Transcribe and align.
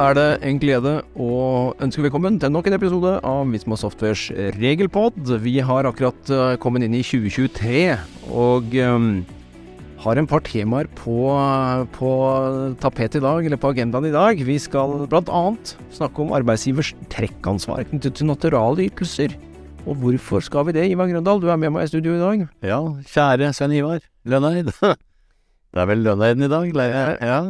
er 0.00 0.14
det 0.16 0.28
en 0.46 0.58
glede 0.60 0.92
å 1.20 1.32
ønske 1.82 2.02
velkommen 2.04 2.38
til 2.40 2.52
nok 2.54 2.68
en 2.70 2.76
episode 2.76 3.10
av 3.26 3.50
Visma 3.52 3.76
Softwares 3.76 4.30
regelpod. 4.56 5.18
Vi 5.42 5.58
har 5.64 5.88
akkurat 5.88 6.32
eh, 6.32 6.54
kommet 6.62 6.86
inn 6.86 6.96
i 6.96 7.02
2023 7.04 7.82
og 8.32 8.72
um, 8.80 9.10
har 10.00 10.16
en 10.16 10.30
par 10.30 10.40
temaer 10.46 10.88
på, 10.96 11.18
på 11.98 12.14
tapetet 12.80 13.20
i 13.20 13.24
dag, 13.26 13.44
eller 13.44 13.60
på 13.60 13.74
agendaen 13.74 14.08
i 14.08 14.14
dag. 14.14 14.40
Vi 14.48 14.56
skal 14.62 15.04
bl.a. 15.10 15.44
snakke 15.98 16.24
om 16.24 16.32
arbeidsgivers 16.38 16.94
trekkansvar 17.12 17.84
knyttet 17.90 18.16
til 18.16 18.30
naturalytelser. 18.30 19.36
Og 19.84 20.00
hvorfor 20.00 20.44
skal 20.44 20.68
vi 20.68 20.78
det, 20.78 20.88
Ivar 20.94 21.10
Grøndal? 21.12 21.44
Du 21.44 21.50
er 21.52 21.60
med 21.60 21.74
meg 21.76 21.88
i 21.88 21.92
studio 21.92 22.16
i 22.16 22.22
dag. 22.24 22.48
Ja, 22.72 22.80
kjære 23.12 23.52
Svein 23.56 23.76
Ivar 23.76 24.00
Lønneid. 24.24 24.72
Det 25.70 25.78
er 25.78 25.86
vel 25.86 26.00
Lønneiden 26.02 26.48
i 26.48 26.50
dag? 26.50 26.72
Ja. 27.20 27.42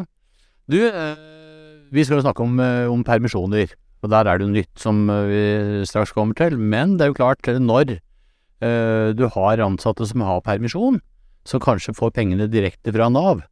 Du, 0.71 0.83
eh, 0.87 1.40
vi 1.91 2.05
skal 2.07 2.21
jo 2.21 2.25
snakke 2.25 2.45
om, 2.45 2.59
eh, 2.63 2.87
om, 2.91 3.03
permisjoner, 3.05 3.75
og 4.01 4.11
der 4.13 4.29
er 4.29 4.39
det 4.39 4.47
jo 4.47 4.55
nytt 4.55 4.81
som 4.81 5.03
eh, 5.11 5.27
vi 5.31 5.43
straks 5.89 6.15
kommer 6.17 6.37
til. 6.39 6.57
Men 6.59 6.97
det 6.97 7.07
er 7.07 7.13
jo 7.13 7.21
klart, 7.21 7.47
når 7.47 7.99
uh, 8.63 9.13
du 9.17 9.27
har 9.29 9.63
ansatte 9.65 10.07
som 10.09 10.25
har 10.25 10.43
permisjon, 10.47 11.01
som 11.49 11.63
kanskje 11.63 11.97
får 11.97 12.13
pengene 12.17 12.49
direkte 12.53 12.93
fra 12.93 13.09
Nav, 13.13 13.43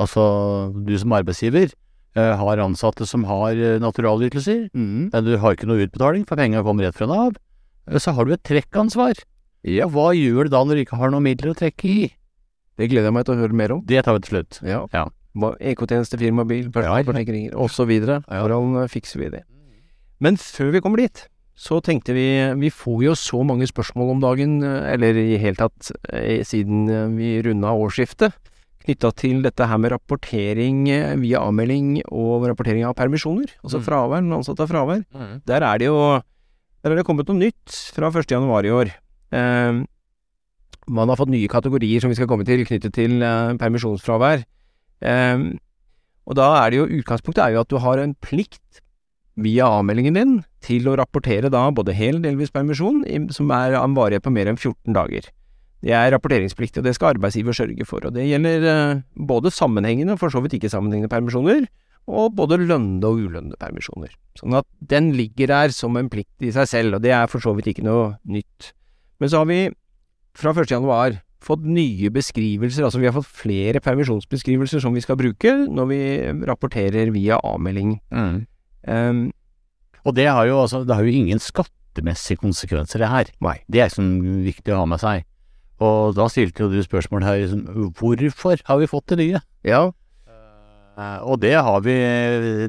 altså 0.00 0.72
du 0.86 0.94
som 0.98 1.12
arbeidsgiver 1.16 1.70
uh, 2.16 2.34
har 2.40 2.62
ansatte 2.64 3.06
som 3.08 3.24
har 3.28 3.56
uh, 3.56 3.78
naturalytelser, 3.82 4.68
mm. 4.72 5.12
men 5.12 5.26
du 5.26 5.36
har 5.40 5.56
ikke 5.56 5.68
noe 5.68 5.84
utbetaling, 5.86 6.26
for 6.28 6.40
pengene 6.40 6.64
kommer 6.66 6.88
rett 6.88 6.96
fra 6.96 7.08
Nav, 7.10 7.36
så 8.02 8.16
har 8.16 8.26
du 8.26 8.34
et 8.34 8.46
trekkansvar. 8.46 9.20
Ja, 9.66 9.88
hva 9.90 10.12
gjør 10.14 10.46
du 10.46 10.54
da 10.54 10.62
når 10.64 10.78
du 10.78 10.86
ikke 10.86 10.98
har 11.00 11.12
noen 11.12 11.26
midler 11.26 11.52
å 11.52 11.58
trekke 11.58 11.90
i? 11.90 12.08
Det 12.76 12.90
gleder 12.90 13.08
jeg 13.08 13.16
meg 13.16 13.24
til 13.26 13.36
å 13.36 13.40
høre 13.40 13.56
mer 13.56 13.72
om. 13.76 13.80
Det 13.88 14.02
tar 14.04 14.16
vi 14.16 14.24
til 14.24 14.36
slutt. 14.36 14.58
Ja. 14.66 14.82
ja. 14.92 15.06
EK-tjeneste, 15.36 16.18
firmabil, 16.20 16.70
personforsikringer 16.74 17.56
osv. 17.60 17.92
Hvordan 18.26 18.82
eh, 18.82 18.90
fikser 18.92 19.22
vi 19.22 19.32
det? 19.36 19.42
Men 20.22 20.38
før 20.40 20.72
vi 20.74 20.82
kommer 20.84 21.02
dit, 21.02 21.26
så 21.56 21.80
tenkte 21.84 22.14
vi 22.16 22.26
Vi 22.60 22.70
får 22.72 23.02
jo 23.04 23.14
så 23.16 23.42
mange 23.44 23.68
spørsmål 23.68 24.14
om 24.16 24.20
dagen, 24.24 24.58
eh, 24.64 24.92
eller 24.94 25.16
i 25.20 25.38
hele 25.40 25.58
tatt 25.58 25.92
eh, 26.12 26.44
siden 26.44 26.86
vi 27.16 27.36
runda 27.44 27.74
årsskiftet, 27.76 28.36
knytta 28.86 29.10
til 29.18 29.42
dette 29.42 29.66
her 29.66 29.80
med 29.82 29.90
rapportering 29.96 30.84
via 31.18 31.40
avmelding 31.42 32.04
og 32.06 32.46
rapportering 32.46 32.84
av 32.86 32.94
permisjoner. 32.94 33.50
Altså 33.64 33.80
mm. 33.80 33.84
fravær, 33.88 34.22
når 34.22 34.40
ansatte 34.40 34.62
har 34.62 34.70
fravær. 34.70 35.02
Mm. 35.10 35.42
Der 35.48 35.66
er 35.66 35.82
det 35.82 35.90
jo 35.90 35.98
Der 36.84 36.92
er 36.92 37.00
det 37.00 37.06
kommet 37.08 37.26
noe 37.26 37.40
nytt 37.40 37.74
fra 37.96 38.12
1. 38.14 38.30
januar 38.30 38.62
i 38.62 38.70
år. 38.70 38.92
Eh, 39.34 39.82
man 40.86 41.10
har 41.10 41.18
fått 41.18 41.32
nye 41.32 41.50
kategorier 41.50 42.02
som 42.02 42.12
vi 42.12 42.18
skal 42.18 42.28
komme 42.30 42.46
til, 42.46 42.62
knyttet 42.66 42.94
til 42.94 43.18
eh, 43.18 43.56
permisjonsfravær. 43.58 44.44
Um, 45.00 45.46
og 46.26 46.38
da 46.38 46.46
er 46.62 46.72
det 46.72 46.78
jo 46.80 46.90
Utgangspunktet 47.00 47.42
er 47.44 47.54
jo 47.54 47.62
at 47.62 47.70
du 47.70 47.78
har 47.82 48.00
en 48.02 48.14
plikt 48.24 48.80
via 49.36 49.68
avmeldingen 49.68 50.16
din 50.16 50.36
til 50.64 50.88
å 50.88 50.96
rapportere 50.96 51.50
da 51.52 51.66
både 51.74 51.94
hel 51.94 52.18
og 52.18 52.24
delvis 52.24 52.52
permisjon 52.54 53.02
som 53.34 53.52
er 53.52 53.76
av 53.76 53.84
en 53.84 53.96
varighet 53.96 54.24
på 54.24 54.32
mer 54.32 54.48
enn 54.48 54.56
14 54.58 54.96
dager. 54.96 55.28
Det 55.84 55.92
er 55.92 56.08
rapporteringspliktig, 56.14 56.80
og 56.80 56.86
det 56.88 56.94
skal 56.96 57.12
arbeidsgiver 57.14 57.54
sørge 57.54 57.84
for. 57.86 58.06
Og 58.08 58.14
det 58.16 58.24
gjelder 58.26 58.64
uh, 58.64 59.02
både 59.28 59.52
sammenhengende 59.52 60.16
og 60.16 60.22
for 60.22 60.32
så 60.32 60.40
vidt 60.42 60.56
ikke 60.56 60.72
sammenhengende 60.72 61.12
permisjoner, 61.12 61.66
og 62.06 62.36
både 62.38 62.60
lønnede 62.62 63.06
og 63.06 63.20
ulønnede 63.26 63.58
permisjoner. 63.60 64.12
Sånn 64.38 64.54
at 64.56 64.66
den 64.78 65.10
ligger 65.18 65.50
der 65.50 65.74
som 65.74 65.96
en 65.98 66.10
plikt 66.10 66.46
i 66.46 66.52
seg 66.54 66.70
selv, 66.70 66.96
og 66.96 67.04
det 67.04 67.12
er 67.14 67.28
for 67.30 67.42
så 67.42 67.52
vidt 67.56 67.72
ikke 67.72 67.86
noe 67.86 68.14
nytt. 68.30 68.72
Men 69.20 69.32
så 69.32 69.42
har 69.42 69.50
vi 69.50 69.60
fra 70.36 70.52
1. 70.54 70.70
januar 70.70 71.18
fått 71.44 71.64
nye 71.68 72.10
beskrivelser, 72.12 72.86
altså 72.86 73.00
vi 73.00 73.08
har 73.08 73.14
fått 73.16 73.28
flere 73.28 73.82
permisjonsbeskrivelser 73.84 74.82
som 74.82 74.96
vi 74.96 75.02
skal 75.04 75.18
bruke 75.20 75.52
når 75.66 75.88
vi 75.90 76.00
rapporterer 76.48 77.12
via 77.14 77.38
avmelding. 77.44 77.96
Mm. 78.10 78.38
Um, 78.86 79.22
og 80.06 80.14
det 80.16 80.28
har 80.30 80.46
jo 80.48 80.60
altså, 80.62 80.84
det 80.86 80.94
har 80.94 81.06
jo 81.06 81.14
ingen 81.14 81.42
skattemessige 81.42 82.40
konsekvenser, 82.42 83.02
det 83.02 83.10
her. 83.10 83.32
Nei. 83.44 83.58
Det 83.66 83.82
er 83.82 83.90
liksom 83.90 84.42
viktig 84.46 84.74
å 84.74 84.82
ha 84.84 84.90
med 84.90 85.02
seg. 85.02 85.26
Og 85.82 86.14
da 86.16 86.28
stilte 86.32 86.64
jo 86.64 86.72
du 86.72 86.80
spørsmål 86.84 87.26
her, 87.26 87.42
liksom, 87.42 87.90
hvorfor 87.98 88.62
har 88.64 88.80
vi 88.80 88.90
fått 88.90 89.12
det 89.12 89.20
nye? 89.20 89.42
Ja. 89.66 89.82
Uh, 90.96 91.18
og 91.28 91.42
det 91.42 91.52
har 91.52 91.82
vi 91.84 91.96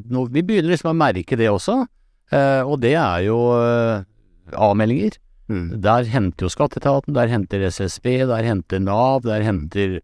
nå, 0.04 0.26
Vi 0.34 0.44
begynner 0.44 0.74
liksom 0.74 0.92
å 0.92 0.98
merke 1.00 1.38
det 1.40 1.48
også, 1.48 1.86
uh, 2.34 2.64
og 2.68 2.82
det 2.84 2.98
er 3.00 3.24
jo 3.30 3.38
uh, 3.56 4.04
avmeldinger. 4.52 5.16
Mm. 5.48 5.82
Der 5.84 6.08
henter 6.12 6.48
jo 6.48 6.52
Skatteetaten, 6.52 7.16
der 7.16 7.32
henter 7.32 7.68
SSB, 7.70 8.28
der 8.28 8.44
henter 8.44 8.80
Nav, 8.84 9.22
der 9.24 9.46
henter 9.46 10.00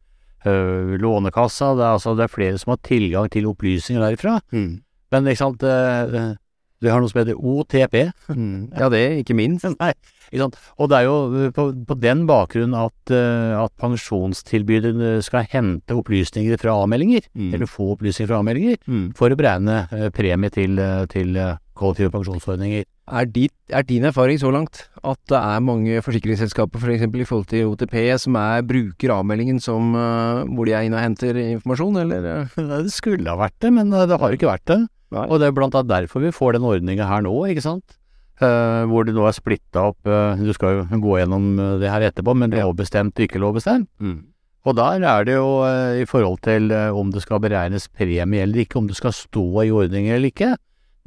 øh, 0.47 0.93
Lånekassa. 1.01 1.73
Det 1.75 1.83
er, 1.83 1.97
altså, 1.97 2.15
det 2.15 2.27
er 2.27 2.35
flere 2.35 2.57
som 2.57 2.75
har 2.75 2.81
tilgang 2.83 3.29
til 3.31 3.49
opplysninger 3.51 4.03
derifra. 4.03 4.39
Mm. 4.51 4.81
Men 5.11 5.27
ikke 5.27 5.43
sant, 5.43 5.61
det, 5.61 6.37
det 6.83 6.91
har 6.91 6.99
noe 6.99 7.11
som 7.11 7.21
heter 7.21 7.39
OTP. 7.39 7.95
Mm. 8.33 8.71
Ja, 8.79 8.89
det, 8.91 9.03
ikke 9.21 9.37
minst. 9.37 9.67
Nei, 9.79 9.91
ikke. 10.33 10.49
Og 10.81 10.89
det 10.91 10.99
er 10.99 11.07
jo 11.07 11.17
øh, 11.37 11.51
på, 11.55 11.67
på 11.87 11.97
den 11.99 12.25
bakgrunn 12.29 12.73
at, 12.77 13.13
uh, 13.13 13.63
at 13.63 13.73
pensjonstilbyderne 13.79 15.15
skal 15.25 15.47
hente 15.51 15.95
opplysninger 15.95 16.59
fra 16.61 16.75
avmeldinger, 16.83 17.27
mm. 17.35 17.51
eller 17.53 17.69
få 17.69 17.93
opplysninger 17.93 18.31
fra 18.31 18.41
avmeldinger, 18.41 18.79
mm. 18.87 19.05
for 19.19 19.31
å 19.31 19.37
beregne 19.39 19.83
uh, 19.91 20.07
premie 20.15 20.53
til, 20.53 20.79
uh, 20.81 21.05
til 21.11 21.37
kollektive 21.77 22.11
pensjonsordninger. 22.13 22.87
Er, 23.03 23.25
dit, 23.27 23.51
er, 23.67 23.83
din 23.83 24.05
erfaring 24.07 24.37
så 24.39 24.47
langt 24.53 24.85
at 25.03 25.19
det 25.27 25.35
er 25.35 25.63
mange 25.63 25.99
forsikringsselskaper 26.05 26.79
f.eks. 26.79 27.01
For 27.03 27.19
i 27.19 27.25
forhold 27.27 27.49
til 27.51 27.73
OTP 27.73 27.97
som 28.21 28.37
er, 28.39 28.63
bruker 28.63 29.11
avmeldingen 29.17 29.59
som 29.59 29.91
uh, 29.91 30.47
hvor 30.47 30.69
de 30.69 30.71
er 30.71 30.87
inne 30.87 30.95
og 30.95 31.03
henter 31.03 31.35
informasjon, 31.41 31.99
eller? 31.99 32.47
Det 32.85 32.93
skulle 32.95 33.27
ha 33.27 33.35
vært 33.41 33.59
det, 33.59 33.73
men 33.75 33.91
eh, 33.91 34.07
det 34.07 34.21
har 34.21 34.37
ikke 34.37 34.47
vært 34.47 34.65
det. 34.71 34.79
Nei. 35.13 35.27
Og 35.27 35.41
det 35.41 35.49
er 35.49 35.57
blant 35.57 35.75
annet 35.75 35.91
derfor 35.91 36.23
vi 36.23 36.31
får 36.33 36.55
den 36.55 36.65
ordninga 36.65 37.09
her 37.09 37.27
nå, 37.27 37.35
ikke 37.51 37.65
sant. 37.65 37.99
Uh, 38.39 38.87
hvor 38.89 39.03
det 39.05 39.13
nå 39.13 39.27
er 39.29 39.35
splitta 39.35 39.83
opp 39.91 40.07
uh, 40.09 40.39
Du 40.39 40.49
skal 40.57 40.79
jo 40.79 40.99
gå 41.03 41.19
gjennom 41.19 41.51
det 41.83 41.91
her 41.91 42.07
etterpå, 42.07 42.33
men 42.39 42.55
lovbestemt 42.55 43.19
og 43.19 43.27
ikke 43.27 43.43
lovbestemt. 43.43 43.91
Mm. 43.99 44.21
Og 44.63 44.77
der 44.79 45.03
er 45.03 45.25
det 45.27 45.35
jo 45.35 45.59
i 45.99 46.05
forhold 46.07 46.39
til 46.47 46.71
om 46.71 47.09
det 47.11 47.19
skal 47.25 47.41
beregnes 47.43 47.89
premie 47.91 48.23
eller 48.23 48.63
ikke, 48.63 48.79
om 48.79 48.87
det 48.87 48.95
skal 48.95 49.11
stå 49.11 49.43
i 49.65 49.73
ordningen 49.75 50.15
eller 50.15 50.31
ikke 50.31 50.53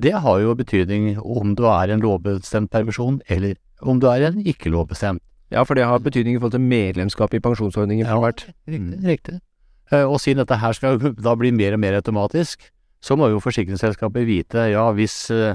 det 0.03 0.13
har 0.13 0.41
jo 0.43 0.55
betydning 0.57 1.17
om 1.21 1.55
du 1.57 1.65
er 1.71 1.93
en 1.93 2.03
lovbestemt 2.05 2.71
permisjon, 2.73 3.21
eller 3.33 3.57
om 3.81 4.01
du 4.01 4.09
er 4.11 4.29
en 4.29 4.41
ikke 4.45 4.73
lovbestemt. 4.73 5.23
Ja, 5.53 5.63
for 5.63 5.79
det 5.79 5.87
har 5.87 6.03
betydning 6.03 6.37
i 6.37 6.41
forhold 6.41 6.57
til 6.57 6.65
medlemskap 6.65 7.35
i 7.35 7.41
pensjonsordningen. 7.41 8.07
Ja, 8.07 8.19
riktig. 8.19 8.55
Mm. 8.67 8.95
riktig. 9.07 9.39
Uh, 9.93 10.03
og 10.03 10.19
siden 10.21 10.43
dette 10.43 10.59
her 10.59 10.75
skal 10.75 10.99
da 10.99 11.37
bli 11.39 11.53
mer 11.55 11.77
og 11.77 11.81
mer 11.81 12.01
automatisk, 12.01 12.67
så 13.01 13.15
må 13.17 13.29
jo 13.31 13.43
forsikringsselskapet 13.43 14.27
vite 14.27 14.67
ja, 14.73 14.89
hvis 14.97 15.15
uh, 15.31 15.55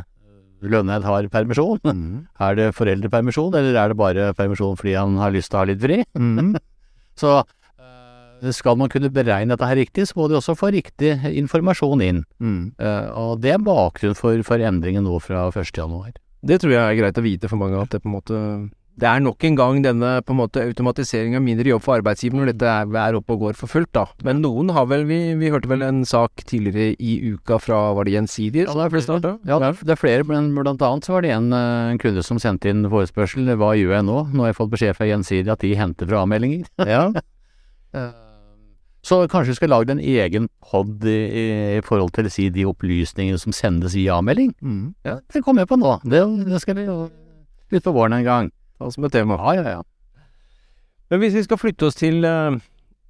Lønneid 0.61 1.03
har 1.03 1.27
permisjon, 1.33 1.81
mm. 1.97 2.27
er 2.39 2.57
det 2.57 2.69
foreldrepermisjon, 2.77 3.53
eller 3.59 3.75
er 3.75 3.91
det 3.91 3.99
bare 3.99 4.33
permisjon 4.37 4.77
fordi 4.79 4.95
han 4.95 5.17
har 5.19 5.35
lyst 5.35 5.51
til 5.51 5.59
å 5.59 5.63
ha 5.65 5.69
litt 5.69 5.83
fri? 5.83 5.99
Mm. 6.15 6.55
så 7.21 7.41
skal 8.55 8.77
man 8.79 8.89
kunne 8.89 9.11
beregne 9.13 9.53
dette 9.53 9.69
her 9.69 9.77
riktig, 9.77 10.07
så 10.09 10.17
må 10.17 10.27
de 10.29 10.39
også 10.39 10.57
få 10.57 10.71
riktig 10.73 11.13
informasjon 11.29 12.01
inn. 12.05 12.23
Mm. 12.41 12.73
Uh, 12.81 13.07
og 13.21 13.41
det 13.43 13.55
er 13.55 13.63
bakgrunnen 13.63 14.17
for, 14.17 14.41
for, 14.47 14.61
endringen 14.61 15.05
nå 15.05 15.21
fra 15.23 15.47
1. 15.53 15.73
januar. 15.77 16.13
Det 16.41 16.57
tror 16.61 16.73
jeg 16.73 16.81
er 16.81 16.97
greit 16.97 17.19
å 17.21 17.25
vite 17.25 17.49
for 17.51 17.61
mange, 17.61 17.77
at 17.77 17.93
det 17.93 18.01
på 18.01 18.09
en 18.09 18.17
måte 18.17 18.37
det 19.01 19.07
er 19.07 19.21
nok 19.23 19.43
en 19.47 19.55
gang 19.55 19.77
denne 19.81 20.09
på 20.25 20.33
en 20.33 20.39
måte 20.41 20.61
automatiseringa 20.67 21.39
mindre 21.41 21.71
jobb 21.71 21.83
for 21.85 21.95
arbeidsgiver 21.95 22.37
når 22.37 22.51
dette 22.51 22.67
er, 22.67 22.89
er 23.01 23.17
oppe 23.17 23.33
og 23.33 23.45
går 23.45 23.57
for 23.57 23.71
fullt, 23.71 23.89
da. 23.95 24.03
Men 24.27 24.41
noen 24.43 24.69
har 24.75 24.89
vel 24.91 25.05
vi, 25.09 25.19
vi 25.39 25.51
hørte 25.53 25.71
vel 25.71 25.85
en 25.85 26.03
sak 26.07 26.43
tidligere 26.49 26.97
i 26.99 27.15
uka 27.31 27.57
fra 27.63 27.79
Var 27.97 28.07
det 28.07 28.15
Gjensidige? 28.17 28.67
Ja, 28.67 28.75
det 28.75 28.85
er, 28.85 28.93
flere, 29.07 29.33
ja, 29.47 29.59
det 29.79 29.95
er 29.95 29.99
flere, 29.99 30.27
men 30.27 30.51
blant 30.57 30.83
annet 30.85 31.07
så 31.07 31.15
var 31.15 31.25
det 31.25 31.31
en, 31.33 31.49
eh, 31.55 31.93
en 31.93 32.01
kunde 32.01 32.25
som 32.25 32.41
sendte 32.41 32.69
inn 32.69 32.83
forespørsel. 32.91 33.47
Hva 33.55 33.71
gjør 33.79 33.95
jeg 33.95 34.07
nå? 34.09 34.17
Nå 34.35 34.45
har 34.45 34.51
jeg 34.51 34.59
fått 34.59 34.75
beskjed 34.75 34.99
fra 34.99 35.07
Gjensidige 35.09 35.55
at 35.55 35.63
de 35.63 35.71
henter 35.79 36.11
fra 36.11 36.25
avmeldinger. 36.25 36.67
Ja. 36.83 37.07
Så 39.01 39.17
kanskje 39.27 39.55
vi 39.55 39.57
skal 39.57 39.71
lage 39.73 39.95
en 39.95 39.99
egen 39.99 40.47
pod 40.61 41.05
i, 41.09 41.17
i, 41.77 41.81
forhold 41.85 42.13
til 42.13 42.29
si, 42.29 42.49
de 42.53 42.67
opplysningene 42.69 43.39
som 43.41 43.53
sendes 43.55 43.95
via 43.97 44.19
avmelding. 44.19 44.53
Mm. 44.61 44.93
Ja, 45.07 45.17
det 45.33 45.41
kommer 45.45 45.65
jeg 45.65 45.71
på 45.71 45.79
nå. 45.81 45.95
Det, 46.05 46.21
det 46.45 46.61
skal 46.61 46.77
vi 46.77 46.85
jo 46.85 47.07
ut 47.71 47.83
på 47.83 47.95
våren 47.95 48.19
en 48.19 48.27
gang. 48.27 48.51
Ta 48.77 48.91
som 48.93 49.07
et 49.07 49.15
tema. 49.15 49.39
Ja, 49.41 49.55
ja, 49.57 49.79
ja. 49.79 50.27
Men 51.09 51.23
hvis 51.23 51.33
vi 51.35 51.43
skal 51.47 51.59
flytte 51.59 51.89
oss 51.89 51.97
til 51.99 52.23
uh, 52.23 52.55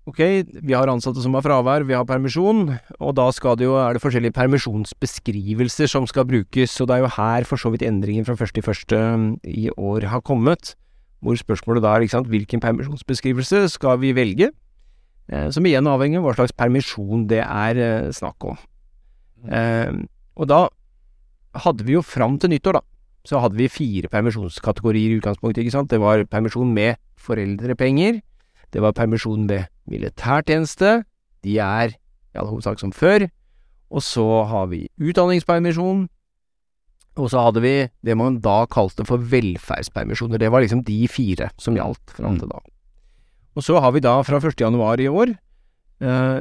Ok, 0.10 0.18
vi 0.66 0.74
har 0.74 0.90
ansatte 0.90 1.22
som 1.22 1.36
har 1.38 1.44
fravær, 1.46 1.84
vi 1.86 1.94
har 1.94 2.08
permisjon, 2.10 2.72
og 2.98 3.12
da 3.20 3.28
skal 3.38 3.54
det 3.60 3.68
jo, 3.68 3.76
er 3.78 3.94
det 3.94 4.02
forskjellige 4.02 4.34
permisjonsbeskrivelser 4.34 5.92
som 5.92 6.08
skal 6.10 6.26
brukes, 6.26 6.74
og 6.82 6.90
det 6.90 6.96
er 6.96 7.04
jo 7.04 7.12
her 7.20 7.46
for 7.46 7.62
så 7.62 7.70
vidt 7.70 7.86
endringen 7.86 8.26
fra 8.26 8.34
første 8.40 8.64
i 8.64 8.66
første 8.66 8.98
eh, 8.98 9.28
i 9.46 9.68
år 9.78 10.08
har 10.10 10.24
kommet. 10.26 10.74
Hvor 11.22 11.38
spørsmålet 11.38 11.86
da 11.86 11.94
er, 11.94 12.08
sant, 12.10 12.32
hvilken 12.34 12.64
permisjonsbeskrivelse 12.64 13.68
skal 13.76 14.02
vi 14.02 14.16
velge? 14.18 14.50
Eh, 15.30 15.50
som 15.54 15.66
igjen 15.68 15.88
avhenger 15.88 16.22
av 16.22 16.30
hva 16.30 16.36
slags 16.40 16.56
permisjon 16.58 17.28
det 17.30 17.44
er 17.44 17.80
eh, 17.80 18.10
snakk 18.16 18.50
om. 18.52 18.58
Mm. 19.44 19.52
Eh, 19.58 19.92
og 20.42 20.50
da 20.50 20.62
hadde 21.66 21.86
vi 21.88 21.98
jo 21.98 22.04
fram 22.06 22.38
til 22.40 22.54
nyttår, 22.54 22.80
da, 22.80 22.84
så 23.28 23.42
hadde 23.44 23.60
vi 23.60 23.70
fire 23.72 24.10
permisjonskategorier 24.12 25.14
i 25.14 25.20
utgangspunktet, 25.22 25.64
ikke 25.64 25.76
sant. 25.76 25.92
Det 25.92 26.02
var 26.02 26.24
permisjon 26.32 26.72
med 26.74 27.00
foreldrepenger, 27.22 28.22
det 28.72 28.82
var 28.82 28.96
permisjon 28.98 29.46
med 29.50 29.68
militærtjeneste, 29.92 31.02
de 31.44 31.58
er 31.60 31.94
i 32.32 32.40
all 32.40 32.50
hovedsak 32.50 32.80
som 32.80 32.96
før, 32.96 33.28
Og 33.92 34.00
så 34.00 34.24
har 34.48 34.70
vi 34.72 34.88
utdanningspermisjon. 35.04 36.06
Og 37.20 37.26
så 37.28 37.42
hadde 37.44 37.60
vi 37.60 37.90
det 38.08 38.16
man 38.16 38.38
da 38.40 38.62
kalte 38.72 39.04
for 39.04 39.20
velferdspermisjoner. 39.20 40.40
Det 40.40 40.48
var 40.48 40.64
liksom 40.64 40.86
de 40.88 41.08
fire 41.12 41.50
som 41.60 41.76
gjaldt 41.76 42.14
fram 42.16 42.40
til 42.40 42.48
da. 42.48 42.62
Og 43.58 43.66
så 43.66 43.80
har 43.84 43.94
vi 43.96 44.04
da 44.04 44.16
fra 44.24 44.40
1. 44.40 44.56
januar 44.62 45.02
i 45.04 45.10
år 45.12 45.34
eh, 46.02 46.40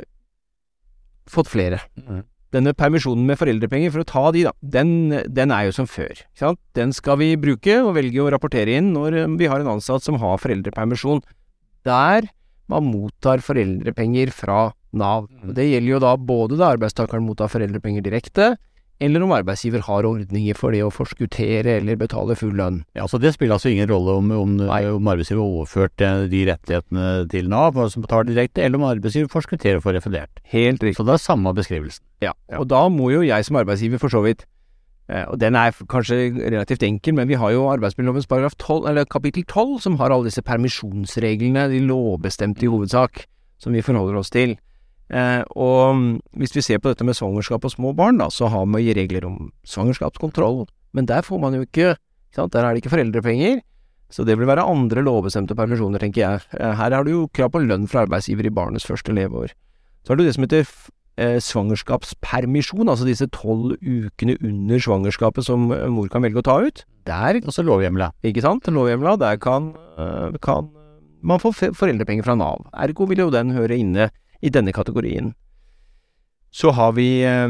fått 1.30 1.50
flere. 1.50 1.80
Mm. 1.98 2.22
Denne 2.54 2.74
permisjonen 2.74 3.28
med 3.28 3.38
foreldrepenger, 3.38 3.92
for 3.94 4.02
å 4.02 4.08
ta 4.08 4.24
de, 4.34 4.44
da, 4.48 4.52
den, 4.74 5.12
den 5.30 5.54
er 5.54 5.68
jo 5.68 5.76
som 5.76 5.86
før. 5.90 6.24
Den 6.78 6.94
skal 6.94 7.20
vi 7.20 7.36
bruke 7.38 7.76
og 7.84 7.94
velge 7.98 8.22
å 8.22 8.30
rapportere 8.34 8.78
inn 8.78 8.92
når 8.96 9.22
eh, 9.22 9.30
vi 9.40 9.50
har 9.50 9.62
en 9.62 9.76
ansatt 9.76 10.06
som 10.06 10.18
har 10.22 10.40
foreldrepermisjon. 10.42 11.22
Der 11.86 12.30
man 12.70 12.86
mottar 12.86 13.42
foreldrepenger 13.42 14.30
fra 14.34 14.68
Nav. 14.94 15.26
Det 15.54 15.66
gjelder 15.66 15.92
jo 15.92 16.02
da 16.02 16.16
både 16.18 16.58
da 16.58 16.72
arbeidstakeren 16.74 17.26
mottar 17.26 17.50
foreldrepenger 17.50 18.02
direkte, 18.06 18.52
eller 19.00 19.25
om 19.25 19.32
arbeidsgiver 19.32 19.82
har 19.87 20.06
ordninger 20.06 20.58
for 20.58 20.76
det 20.76 20.82
å 20.85 20.93
forskuttere 20.93 21.79
eller 21.79 21.99
betale 22.00 22.37
full 22.37 22.52
lønn. 22.58 22.82
Ja, 22.99 23.06
så 23.08 23.19
Det 23.20 23.32
spiller 23.35 23.56
altså 23.56 23.73
ingen 23.73 23.88
rolle 23.88 24.19
om, 24.20 24.31
om, 24.37 24.55
om 24.61 25.11
arbeidsgiver 25.12 25.41
har 25.41 25.56
overført 25.56 26.05
eh, 26.05 26.26
de 26.31 26.44
rettighetene 26.50 27.08
til 27.32 27.49
Nav, 27.49 27.81
som 27.93 28.05
betaler 28.05 28.32
direkte, 28.35 28.62
eller 28.62 28.81
om 28.81 28.88
arbeidsgiver 28.91 29.32
forskutterer 29.32 29.81
og 29.81 29.87
får 29.88 29.99
refundert. 29.99 30.44
Helt 30.52 30.85
riktig. 30.85 30.99
Så 31.00 31.08
det 31.08 31.17
er 31.17 31.25
samme 31.25 31.55
beskrivelsen. 31.56 32.05
Ja, 32.20 32.37
og 32.58 32.69
da 32.69 32.85
må 32.93 33.08
jo 33.14 33.25
jeg 33.25 33.49
som 33.49 33.56
arbeidsgiver 33.56 34.02
for 34.02 34.12
så 34.12 34.20
vidt 34.26 34.44
eh, 35.08 35.25
og 35.25 35.41
den 35.41 35.56
er 35.56 35.73
kanskje 35.73 36.23
relativt 36.37 36.85
enkel, 36.85 37.17
men 37.17 37.31
vi 37.31 37.41
har 37.41 37.56
jo 37.56 37.70
arbeidsmiljølovens 37.73 38.29
paragraf 38.29 38.58
12, 38.61 38.88
eller 38.93 39.08
kapittel 39.08 39.49
12, 39.49 39.79
som 39.88 39.97
har 40.02 40.12
alle 40.12 40.29
disse 40.29 40.44
permisjonsreglene, 40.44 41.70
de 41.73 41.81
lovbestemte 41.88 42.69
i 42.69 42.73
hovedsak, 42.73 43.25
som 43.61 43.73
vi 43.73 43.85
forholder 43.85 44.20
oss 44.20 44.32
til. 44.32 44.58
Eh, 45.10 45.42
og 45.58 45.96
mm, 45.96 46.10
hvis 46.38 46.54
vi 46.54 46.62
ser 46.62 46.78
på 46.78 46.92
dette 46.92 47.06
med 47.06 47.18
svangerskap 47.18 47.64
og 47.66 47.72
små 47.72 47.94
barn, 47.98 48.20
da, 48.20 48.28
så 48.30 48.50
har 48.52 48.68
man 48.68 48.82
jo 48.84 48.94
regler 48.94 49.26
om 49.26 49.50
svangerskapskontroll, 49.66 50.64
men 50.94 51.08
der 51.10 51.26
får 51.26 51.42
man 51.42 51.56
jo 51.56 51.66
ikke, 51.66 51.96
ikke 52.30 52.38
sant, 52.38 52.54
der 52.54 52.66
er 52.66 52.74
det 52.74 52.84
ikke 52.84 52.94
foreldrepenger, 52.94 53.58
så 54.10 54.26
det 54.26 54.36
vil 54.38 54.48
være 54.50 54.66
andre 54.66 55.02
lovbestemte 55.06 55.54
permisjoner, 55.58 56.02
tenker 56.02 56.22
jeg. 56.22 56.46
Eh, 56.58 56.72
her 56.78 56.94
har 56.94 57.06
du 57.06 57.12
jo 57.12 57.26
krav 57.34 57.52
på 57.54 57.62
lønn 57.62 57.90
fra 57.90 58.06
arbeidsgiver 58.06 58.46
i 58.46 58.54
barnets 58.54 58.86
første 58.86 59.14
leveår. 59.14 59.54
Så 60.02 60.12
har 60.12 60.18
du 60.18 60.24
det 60.24 60.34
som 60.34 60.46
heter 60.46 60.66
eh, 61.20 61.38
svangerskapspermisjon, 61.42 62.88
altså 62.88 63.06
disse 63.06 63.28
tolv 63.34 63.76
ukene 63.82 64.36
under 64.46 64.82
svangerskapet 64.82 65.46
som 65.46 65.70
eh, 65.74 65.86
mor 65.92 66.10
kan 66.10 66.26
velge 66.26 66.42
å 66.42 66.46
ta 66.46 66.58
ut. 66.62 66.84
Der, 67.08 67.40
Altså 67.40 67.62
så 67.62 67.66
lovhjemla. 67.66 68.12
ikke 68.22 68.42
sant, 68.44 68.66
lovhjemla, 68.66 69.16
der 69.18 69.38
kan, 69.42 69.72
eh, 69.98 70.38
kan 70.42 70.70
man 71.22 71.42
få 71.42 71.52
foreldrepenger 71.52 72.24
fra 72.24 72.34
Nav. 72.38 72.66
Ergo 72.74 73.06
vil 73.06 73.26
jo 73.26 73.30
den 73.30 73.50
høre 73.56 73.76
inne 73.76 74.10
i 74.40 74.52
denne 74.52 74.72
kategorien. 74.72 75.34
Så 76.50 76.72
har 76.75 76.92
vi 76.96 77.22
eh, 77.22 77.48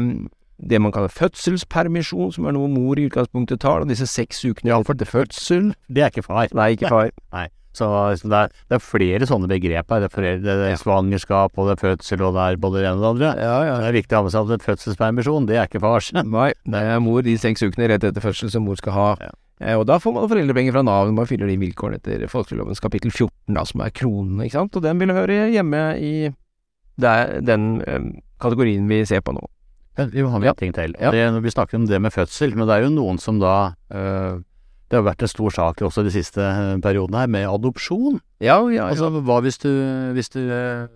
det 0.61 0.81
man 0.81 0.93
kaller 0.93 1.09
fødselspermisjon, 1.13 2.35
som 2.35 2.45
er 2.45 2.55
noe 2.55 2.69
mor 2.69 2.99
i 2.99 3.07
utgangspunktet 3.09 3.63
tar, 3.63 3.81
og 3.81 3.89
disse 3.89 4.07
seks 4.09 4.43
ukene 4.45 4.73
ja, 4.73 4.77
til 4.85 5.09
fødsel. 5.09 5.73
Det 5.89 6.05
er 6.05 6.13
ikke 6.13 6.27
far. 6.27 6.53
Nei, 6.57 6.73
ikke 6.75 6.91
far. 6.91 7.11
Nei. 7.35 7.47
så 7.73 7.87
det, 8.11 8.37
er, 8.37 8.53
det 8.69 8.77
er 8.77 8.83
flere 8.83 9.27
sånne 9.27 9.49
begrep 9.49 9.89
her. 9.89 10.03
Det 10.03 10.09
er, 10.09 10.15
flere, 10.15 10.39
det 10.43 10.57
er 10.69 10.79
svangerskap, 10.79 11.57
og 11.57 11.69
det 11.69 11.77
er 11.77 11.83
fødsel, 11.87 12.25
og 12.27 12.37
det 12.37 12.45
er 12.45 12.61
både 12.61 12.81
det 12.81 12.89
ene 12.91 12.99
og 12.99 13.03
det 13.03 13.11
andre. 13.11 13.31
Ja, 13.41 13.59
ja. 13.69 13.77
Det 13.81 13.89
er 13.89 13.99
viktig 14.01 14.17
å 14.17 14.21
ha 14.21 14.27
med 14.27 14.35
seg 14.35 14.57
at 14.57 14.67
fødselspermisjon, 14.69 15.47
det 15.49 15.57
er 15.57 15.71
ikke 15.71 15.83
fars. 15.83 16.11
Nei, 16.37 16.51
det 16.67 16.83
er 16.93 17.01
mor 17.03 17.25
de 17.25 17.37
seks 17.41 17.65
ukene 17.65 17.89
rett 17.93 18.05
etter 18.11 18.23
fødsel 18.23 18.53
som 18.53 18.67
mor 18.67 18.79
skal 18.79 18.97
ha. 18.97 19.07
Ja. 19.23 19.33
Eh, 19.61 19.77
og 19.77 19.85
da 19.89 19.99
får 20.01 20.13
man 20.15 20.29
foreldrepenger 20.29 20.73
fra 20.73 20.81
Nav 20.85 21.07
når 21.07 21.17
man 21.19 21.27
fyller 21.29 21.49
de 21.49 21.57
vilkårene 21.61 21.99
etter 22.01 22.25
folketrygdlovens 22.29 22.81
kapittel 22.81 23.13
14, 23.13 23.53
da, 23.53 23.65
som 23.69 23.83
er 23.85 23.93
kronene, 23.93 24.45
ikke 24.45 24.57
sant. 24.57 24.77
Og 24.77 24.85
den 24.85 25.01
vil 25.01 25.13
høre 25.13 25.43
hjemme 25.53 25.83
i 26.01 26.13
det 27.01 27.09
er 27.09 27.41
den 27.45 27.65
eh, 27.87 28.05
kategorien 28.41 28.87
vi 28.89 29.03
ser 29.09 29.23
på 29.25 29.35
nå. 29.35 29.43
Vi 29.97 30.23
har 30.23 30.45
en 30.47 30.55
ting 30.57 30.71
til. 30.73 30.95
Det, 30.95 31.25
vi 31.43 31.51
snakker 31.51 31.77
om 31.77 31.85
det 31.89 31.99
med 32.01 32.13
fødsel, 32.15 32.55
men 32.55 32.67
det 32.67 32.77
er 32.77 32.87
jo 32.87 32.93
noen 32.93 33.19
som 33.19 33.41
da 33.41 33.73
øh, 33.91 34.39
Det 34.89 34.97
har 34.97 35.03
vært 35.03 35.23
en 35.23 35.31
stor 35.31 35.51
sak 35.51 35.81
også 35.83 36.03
de 36.03 36.13
siste 36.13 36.39
øh, 36.41 36.79
periodene 36.83 37.21
her, 37.21 37.27
med 37.31 37.47
adopsjon. 37.47 38.21
Ja, 38.39 38.57
ja, 38.67 38.71
ja. 38.75 38.87
Altså, 38.89 39.09
hva 39.11 39.41
hvis 39.43 39.59
du, 39.61 39.69
hvis 40.15 40.31
du 40.31 40.39
øh, 40.39 40.87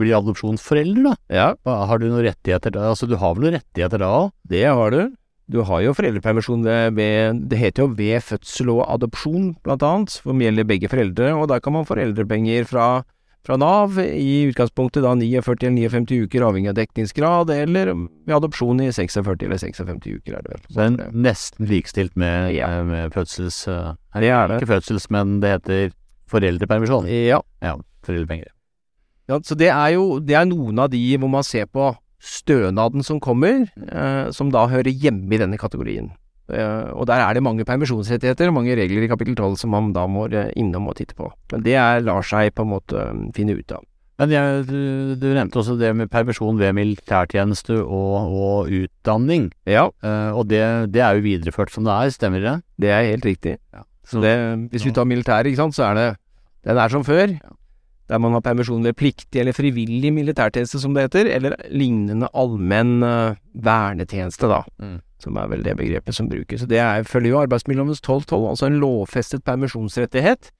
blir 0.00 0.16
adopsjonsforelder, 0.18 1.04
da? 1.04 1.14
ja. 1.32 1.46
Har 1.64 2.00
du 2.00 2.08
noen 2.08 2.24
rettigheter 2.26 2.74
da? 2.74 2.90
Altså, 2.90 3.08
du 3.08 3.16
har 3.20 3.36
vel 3.36 3.46
noen 3.46 3.58
rettigheter 3.60 4.02
da 4.02 4.10
òg? 4.24 4.34
Det 4.48 4.64
har 4.66 4.92
du. 4.92 5.00
Du 5.46 5.60
har 5.62 5.84
jo 5.84 5.94
foreldrepermisjon 5.94 6.64
ved, 6.66 7.44
Det 7.46 7.58
heter 7.58 7.84
jo 7.84 7.92
ved 7.94 8.24
fødsel 8.24 8.72
og 8.74 8.86
adopsjon, 8.96 9.52
blant 9.62 9.84
annet, 9.86 10.16
som 10.16 10.40
gjelder 10.42 10.66
begge 10.66 10.90
foreldre, 10.90 11.34
og 11.38 11.48
der 11.52 11.62
kan 11.62 11.76
man 11.76 11.86
foreldrepenger 11.86 12.66
fra, 12.66 13.04
fra 13.46 13.56
Nav, 13.62 13.96
i 14.02 14.48
utgangspunktet 14.50 15.04
da 15.04 15.12
49 15.14 15.68
eller 15.68 15.88
59 16.02 16.24
uker, 16.26 16.42
avhengig 16.48 16.72
av 16.72 16.78
dekningsgrad, 16.80 17.50
eller 17.54 17.92
ved 17.94 18.34
adopsjon 18.34 18.80
i 18.82 18.88
46 18.90 19.36
eller 19.46 19.60
56 19.62 20.08
uker, 20.18 20.34
er 20.40 20.42
det 20.42 20.50
vel. 20.56 20.64
Så 20.66 20.74
det 20.80 20.86
er 21.06 21.14
nesten 21.28 21.70
likestilt 21.70 22.16
med, 22.18 22.52
Ja. 22.56 22.72
øh, 22.80 22.86
med 22.90 23.14
fødsels... 23.14 23.60
øh, 23.68 23.94
Det 24.18 24.28
er 24.34 24.48
det. 24.50 24.58
Ikke 24.60 24.72
fødsels, 24.74 25.06
men 25.14 25.38
det 25.40 25.50
heter 25.54 25.94
foreldrepermisjon. 26.28 27.06
Ja. 27.06 27.40
Ja, 27.62 27.76
foreldrepenger. 28.02 28.50
Ja, 29.28 29.38
så 29.42 29.54
det 29.58 29.68
er 29.70 29.88
jo 29.94 30.18
det 30.22 30.34
er 30.38 30.44
noen 30.46 30.78
av 30.78 30.90
de 30.92 31.00
hvor 31.18 31.30
man 31.30 31.42
ser 31.46 31.66
på 31.66 31.92
stønaden 32.22 33.02
som 33.06 33.18
kommer, 33.20 33.66
eh, 33.92 34.30
som 34.34 34.50
da 34.50 34.66
hører 34.70 34.90
hjemme 34.90 35.30
i 35.34 35.38
denne 35.38 35.58
kategorien. 35.58 36.10
Eh, 36.46 36.88
og 36.94 37.08
der 37.10 37.24
er 37.24 37.34
det 37.34 37.42
mange 37.42 37.66
permisjonsrettigheter 37.66 38.52
og 38.52 38.58
mange 38.60 38.76
regler 38.78 39.02
i 39.02 39.10
kapittel 39.10 39.34
12 39.34 39.58
som 39.64 39.72
man 39.74 39.90
da 39.96 40.06
må 40.06 40.28
eh, 40.30 40.52
innom 40.58 40.86
og 40.92 40.96
titte 41.00 41.16
på. 41.18 41.32
Men 41.52 41.66
det 41.66 41.74
er, 41.74 42.04
lar 42.06 42.22
seg 42.26 42.54
på 42.54 42.66
en 42.66 42.74
måte 42.76 43.02
eh, 43.02 43.22
finne 43.36 43.58
ut 43.58 43.74
av. 43.74 43.82
Men 44.16 44.32
jeg, 44.32 44.62
du, 44.70 44.78
du 45.20 45.26
nevnte 45.28 45.58
også 45.60 45.74
det 45.76 45.90
med 45.96 46.08
permisjon 46.08 46.56
ved 46.56 46.72
militærtjeneste 46.78 47.76
og, 47.82 48.30
og 48.32 48.72
utdanning. 48.72 49.50
Ja, 49.68 49.90
Uh, 50.06 50.38
og 50.38 50.46
det, 50.48 50.62
det 50.94 51.02
er 51.02 51.18
jo 51.18 51.24
videreført 51.24 51.72
som 51.72 51.84
det 51.84 51.92
er, 51.92 52.12
stemmer 52.14 52.42
det? 52.44 52.54
det 52.80 52.90
er 52.94 53.08
helt 53.10 53.26
riktig. 53.26 53.56
Ja. 53.74 53.82
Så 54.06 54.22
det, 54.22 54.32
hvis 54.70 54.86
vi 54.86 54.92
tar 54.94 55.08
militæret, 55.08 55.58
så 55.74 55.88
er 55.88 55.94
det 55.98 56.08
Den 56.64 56.78
er 56.78 56.88
som 56.88 57.04
før. 57.04 57.34
Der 58.08 58.18
man 58.22 58.32
har 58.32 58.40
permisjon 58.40 58.84
ved 58.84 58.94
pliktig 58.94 59.40
eller 59.40 59.52
frivillig 59.52 60.12
militærtjeneste, 60.14 60.80
som 60.80 60.94
det 60.94 61.08
heter, 61.08 61.26
eller 61.34 61.56
lignende 61.70 62.28
allmenn 62.34 63.02
uh, 63.02 63.36
vernetjeneste, 63.52 64.46
da. 64.46 64.62
Mm. 64.78 65.00
Som 65.18 65.36
er 65.40 65.46
vel 65.48 65.62
det 65.64 65.76
begrepet 65.78 66.14
som 66.14 66.28
brukes. 66.28 66.66
Det 66.68 66.78
er, 66.78 67.02
følger 67.08 67.30
jo 67.32 67.40
arbeidsmiljølovens 67.40 68.00
12-12, 68.04 68.48
altså 68.50 68.66
en 68.68 68.80
lovfestet 68.82 69.44
permisjonsrettighet. 69.44 70.50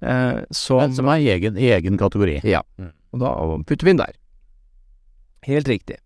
Eh, 0.00 0.44
som, 0.54 0.78
Men 0.80 0.94
som 0.94 1.08
er 1.12 1.24
egen, 1.34 1.56
egen 1.58 1.98
kategori. 1.98 2.40
ja, 2.44 2.62
Mm. 2.78 2.92
og 3.12 3.20
da 3.20 3.32
putter 3.66 3.84
vi 3.84 3.90
den 3.92 3.98
der. 4.04 4.12
Helt 5.48 5.68
riktig. 5.68 5.96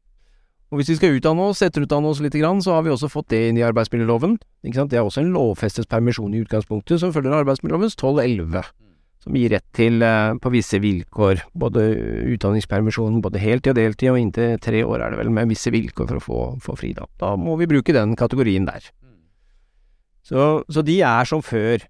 Og 0.72 0.78
hvis 0.80 0.88
vi 0.88 0.94
skal 0.96 1.18
utdanne 1.18 1.44
oss, 1.50 1.60
etterutdanne 1.60 2.08
oss 2.08 2.20
litt, 2.24 2.32
grann, 2.32 2.62
så 2.64 2.72
har 2.72 2.82
vi 2.86 2.90
også 2.90 3.10
fått 3.12 3.28
det 3.28 3.42
inn 3.50 3.58
i 3.58 3.64
arbeidsmiljøloven. 3.66 4.38
Det 4.64 4.96
er 4.96 5.02
også 5.04 5.20
en 5.20 5.32
lovfestet 5.34 5.88
permisjon 5.88 6.32
i 6.34 6.40
utgangspunktet, 6.40 6.98
som 7.02 7.12
følger 7.12 7.34
arbeidsmiljølovens 7.42 7.92
1211. 7.98 8.62
Som 9.22 9.36
gir 9.38 9.52
rett 9.54 9.66
til, 9.76 10.02
eh, 10.02 10.34
på 10.42 10.50
visse 10.50 10.80
vilkår, 10.82 11.44
både 11.54 11.84
utdanningspermisjon, 12.34 13.20
både 13.22 13.38
heltid 13.38 13.70
og 13.70 13.78
deltid, 13.78 14.10
og 14.10 14.18
inntil 14.18 14.58
tre 14.58 14.82
år 14.82 15.00
er 15.00 15.14
det 15.14 15.20
vel, 15.20 15.30
med 15.30 15.52
visse 15.52 15.70
vilkår 15.70 16.08
for 16.10 16.18
å 16.18 16.24
få, 16.26 16.40
få 16.64 16.76
fri, 16.78 16.92
da. 16.96 17.06
Da 17.22 17.36
må 17.38 17.56
vi 17.60 17.70
bruke 17.70 17.94
den 17.94 18.16
kategorien 18.18 18.66
der. 18.66 18.90
Så, 20.26 20.62
så 20.70 20.82
de 20.86 21.00
er 21.06 21.28
som 21.28 21.42
før. 21.42 21.86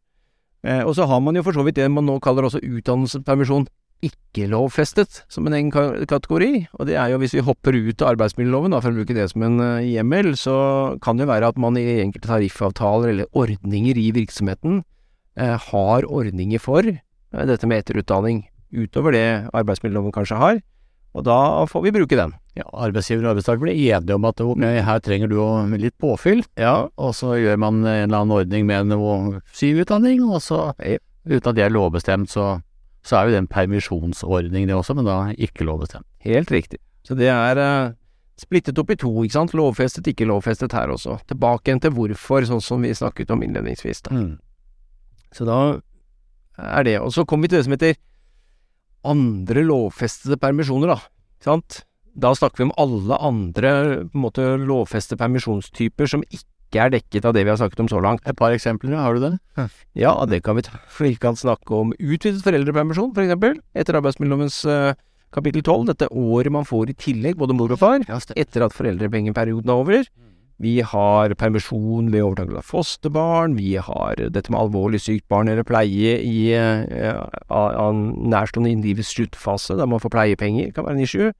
Eh, 0.62 0.82
og 0.84 0.94
så 0.94 1.08
har 1.08 1.20
man 1.20 1.34
jo 1.34 1.42
for 1.42 1.56
så 1.56 1.64
vidt 1.64 1.80
det 1.80 1.88
man 1.90 2.06
nå 2.06 2.20
kaller 2.22 2.46
også 2.46 2.60
utdannelsespermisjon 2.62 3.66
ikke 4.02 4.48
lovfestet 4.50 5.20
som 5.30 5.46
en 5.46 5.54
egen 5.54 5.70
kategori, 5.70 6.66
og 6.74 6.88
det 6.88 6.96
er 6.98 7.12
jo 7.12 7.20
hvis 7.22 7.36
vi 7.36 7.44
hopper 7.46 7.76
ut 7.76 8.02
av 8.02 8.16
arbeidsmiljøloven, 8.16 8.74
da, 8.74 8.80
for 8.82 8.90
å 8.90 8.98
bruke 8.98 9.14
det 9.14 9.28
som 9.30 9.44
en 9.46 9.62
eh, 9.62 9.92
hjemmel, 9.92 10.32
så 10.38 10.56
kan 11.04 11.20
det 11.20 11.28
være 11.30 11.52
at 11.52 11.60
man 11.60 11.78
i 11.78 12.02
enkelte 12.02 12.30
tariffavtaler 12.30 13.14
eller 13.14 13.38
ordninger 13.38 14.00
i 14.02 14.08
virksomheten 14.16 14.82
eh, 15.38 15.54
har 15.70 16.08
ordninger 16.08 16.62
for 16.62 16.90
dette 17.32 17.68
med 17.68 17.82
etterutdanning, 17.82 18.44
utover 18.72 19.14
det 19.16 19.26
arbeidsmiljøloven 19.52 20.14
kanskje 20.14 20.40
har, 20.40 20.60
og 21.12 21.26
da 21.26 21.38
får 21.68 21.82
vi 21.84 21.92
bruke 21.92 22.16
den. 22.16 22.32
Ja, 22.56 22.64
arbeidsgiver 22.72 23.26
og 23.26 23.34
arbeidstaker 23.34 23.60
blir 23.60 23.76
enige 23.76 24.16
om 24.16 24.24
at 24.28 24.40
her 24.40 25.00
trenger 25.04 25.28
du 25.28 25.38
litt 25.76 25.96
påfyll, 26.00 26.42
Ja, 26.56 26.88
og 26.96 27.14
så 27.16 27.36
gjør 27.40 27.58
man 27.60 27.82
en 27.84 28.08
eller 28.08 28.22
annen 28.22 28.36
ordning 28.36 28.66
med 28.68 28.92
noe 28.92 29.40
syvutdanning, 29.52 30.22
og 30.24 30.40
så, 30.44 30.72
uten 31.28 31.50
at 31.52 31.56
det 31.56 31.66
er 31.66 31.74
lovbestemt, 31.74 32.32
så, 32.32 32.62
så 33.04 33.18
er 33.18 33.28
jo 33.28 33.34
det 33.34 33.42
en 33.42 33.50
permisjonsordning 33.52 34.68
det 34.68 34.76
også, 34.76 34.96
men 34.96 35.08
da 35.08 35.18
ikke 35.36 35.68
lovbestemt. 35.68 36.08
helt 36.24 36.50
riktig. 36.50 36.80
Så 37.04 37.16
det 37.18 37.28
er 37.28 37.58
eh, 37.58 37.92
splittet 38.40 38.78
opp 38.78 38.92
i 38.94 38.96
to, 38.96 39.10
ikke 39.24 39.36
sant, 39.36 39.56
lovfestet, 39.58 40.06
ikke 40.08 40.28
lovfestet 40.30 40.72
her 40.76 40.92
også. 40.94 41.18
Tilbake 41.28 41.68
igjen 41.68 41.82
til 41.82 41.92
hvorfor, 41.96 42.46
sånn 42.48 42.62
som 42.64 42.84
vi 42.84 42.94
snakket 42.94 43.32
om 43.34 43.42
innledningsvis. 43.44 44.04
Da. 44.06 44.16
Mm. 44.16 44.36
Så 45.34 45.48
da 45.48 45.58
er 46.58 46.86
det. 46.88 46.98
Og 47.00 47.12
så 47.14 47.24
kommer 47.28 47.46
vi 47.46 47.52
til 47.52 47.60
det 47.60 47.66
som 47.68 47.76
heter 47.76 47.98
andre 49.02 49.64
lovfestede 49.66 50.38
permisjoner, 50.38 50.94
da. 50.94 50.98
Sant? 51.42 51.82
Da 52.14 52.34
snakker 52.36 52.60
vi 52.60 52.68
om 52.68 52.74
alle 52.80 53.18
andre 53.24 53.70
på 54.04 54.18
en 54.18 54.24
måte 54.26 54.48
lovfestede 54.60 55.18
permisjonstyper 55.22 56.10
som 56.12 56.24
ikke 56.28 56.82
er 56.82 56.92
dekket 56.92 57.26
av 57.28 57.34
det 57.36 57.44
vi 57.44 57.52
har 57.52 57.58
snakket 57.60 57.82
om 57.84 57.88
så 57.90 58.00
langt. 58.04 58.24
Et 58.28 58.36
par 58.36 58.52
eksempler, 58.54 58.94
har 58.96 59.16
du 59.16 59.24
det? 59.24 59.32
Ja, 59.98 60.14
det 60.28 60.42
kan 60.44 60.56
vi 60.56 60.64
ta. 60.68 60.78
Vi 60.98 61.14
kan 61.20 61.36
snakke 61.36 61.74
om 61.74 61.94
utvidet 61.98 62.44
foreldrepermisjon, 62.44 63.14
for 63.16 63.24
eksempel, 63.24 63.58
etter 63.76 63.98
arbeidsmiljølovens 63.98 64.62
eh, 64.68 65.00
kapittel 65.32 65.64
12, 65.64 65.88
dette 65.90 66.08
året 66.12 66.52
man 66.52 66.68
får 66.68 66.92
i 66.92 66.98
tillegg, 67.08 67.38
både 67.40 67.56
mor 67.56 67.72
og 67.72 67.80
far, 67.80 68.04
etter 68.36 68.66
at 68.66 68.76
foreldrepengeperioden 68.76 69.72
er 69.72 69.82
over. 69.84 70.08
Vi 70.62 70.76
har 70.86 71.32
permisjon 71.34 72.10
ved 72.12 72.22
overtakelse 72.22 72.60
av 72.60 72.68
fosterbarn, 72.68 73.56
vi 73.58 73.72
har 73.82 74.20
dette 74.30 74.52
med 74.52 74.60
alvorlig 74.60 75.00
sykt 75.02 75.24
barn 75.32 75.50
eller 75.50 75.66
pleie 75.66 76.12
i 76.22 76.52
eh, 76.54 77.16
av, 77.50 77.96
nærstående 77.96 78.70
innen 78.70 78.84
livets 78.86 79.10
sluttfase, 79.16 79.74
der 79.80 79.90
man 79.90 79.98
får 80.02 80.12
pleiepenger, 80.14 80.70
kan 80.76 80.86
være 80.86 81.00
en 81.00 81.02
issue. 81.02 81.32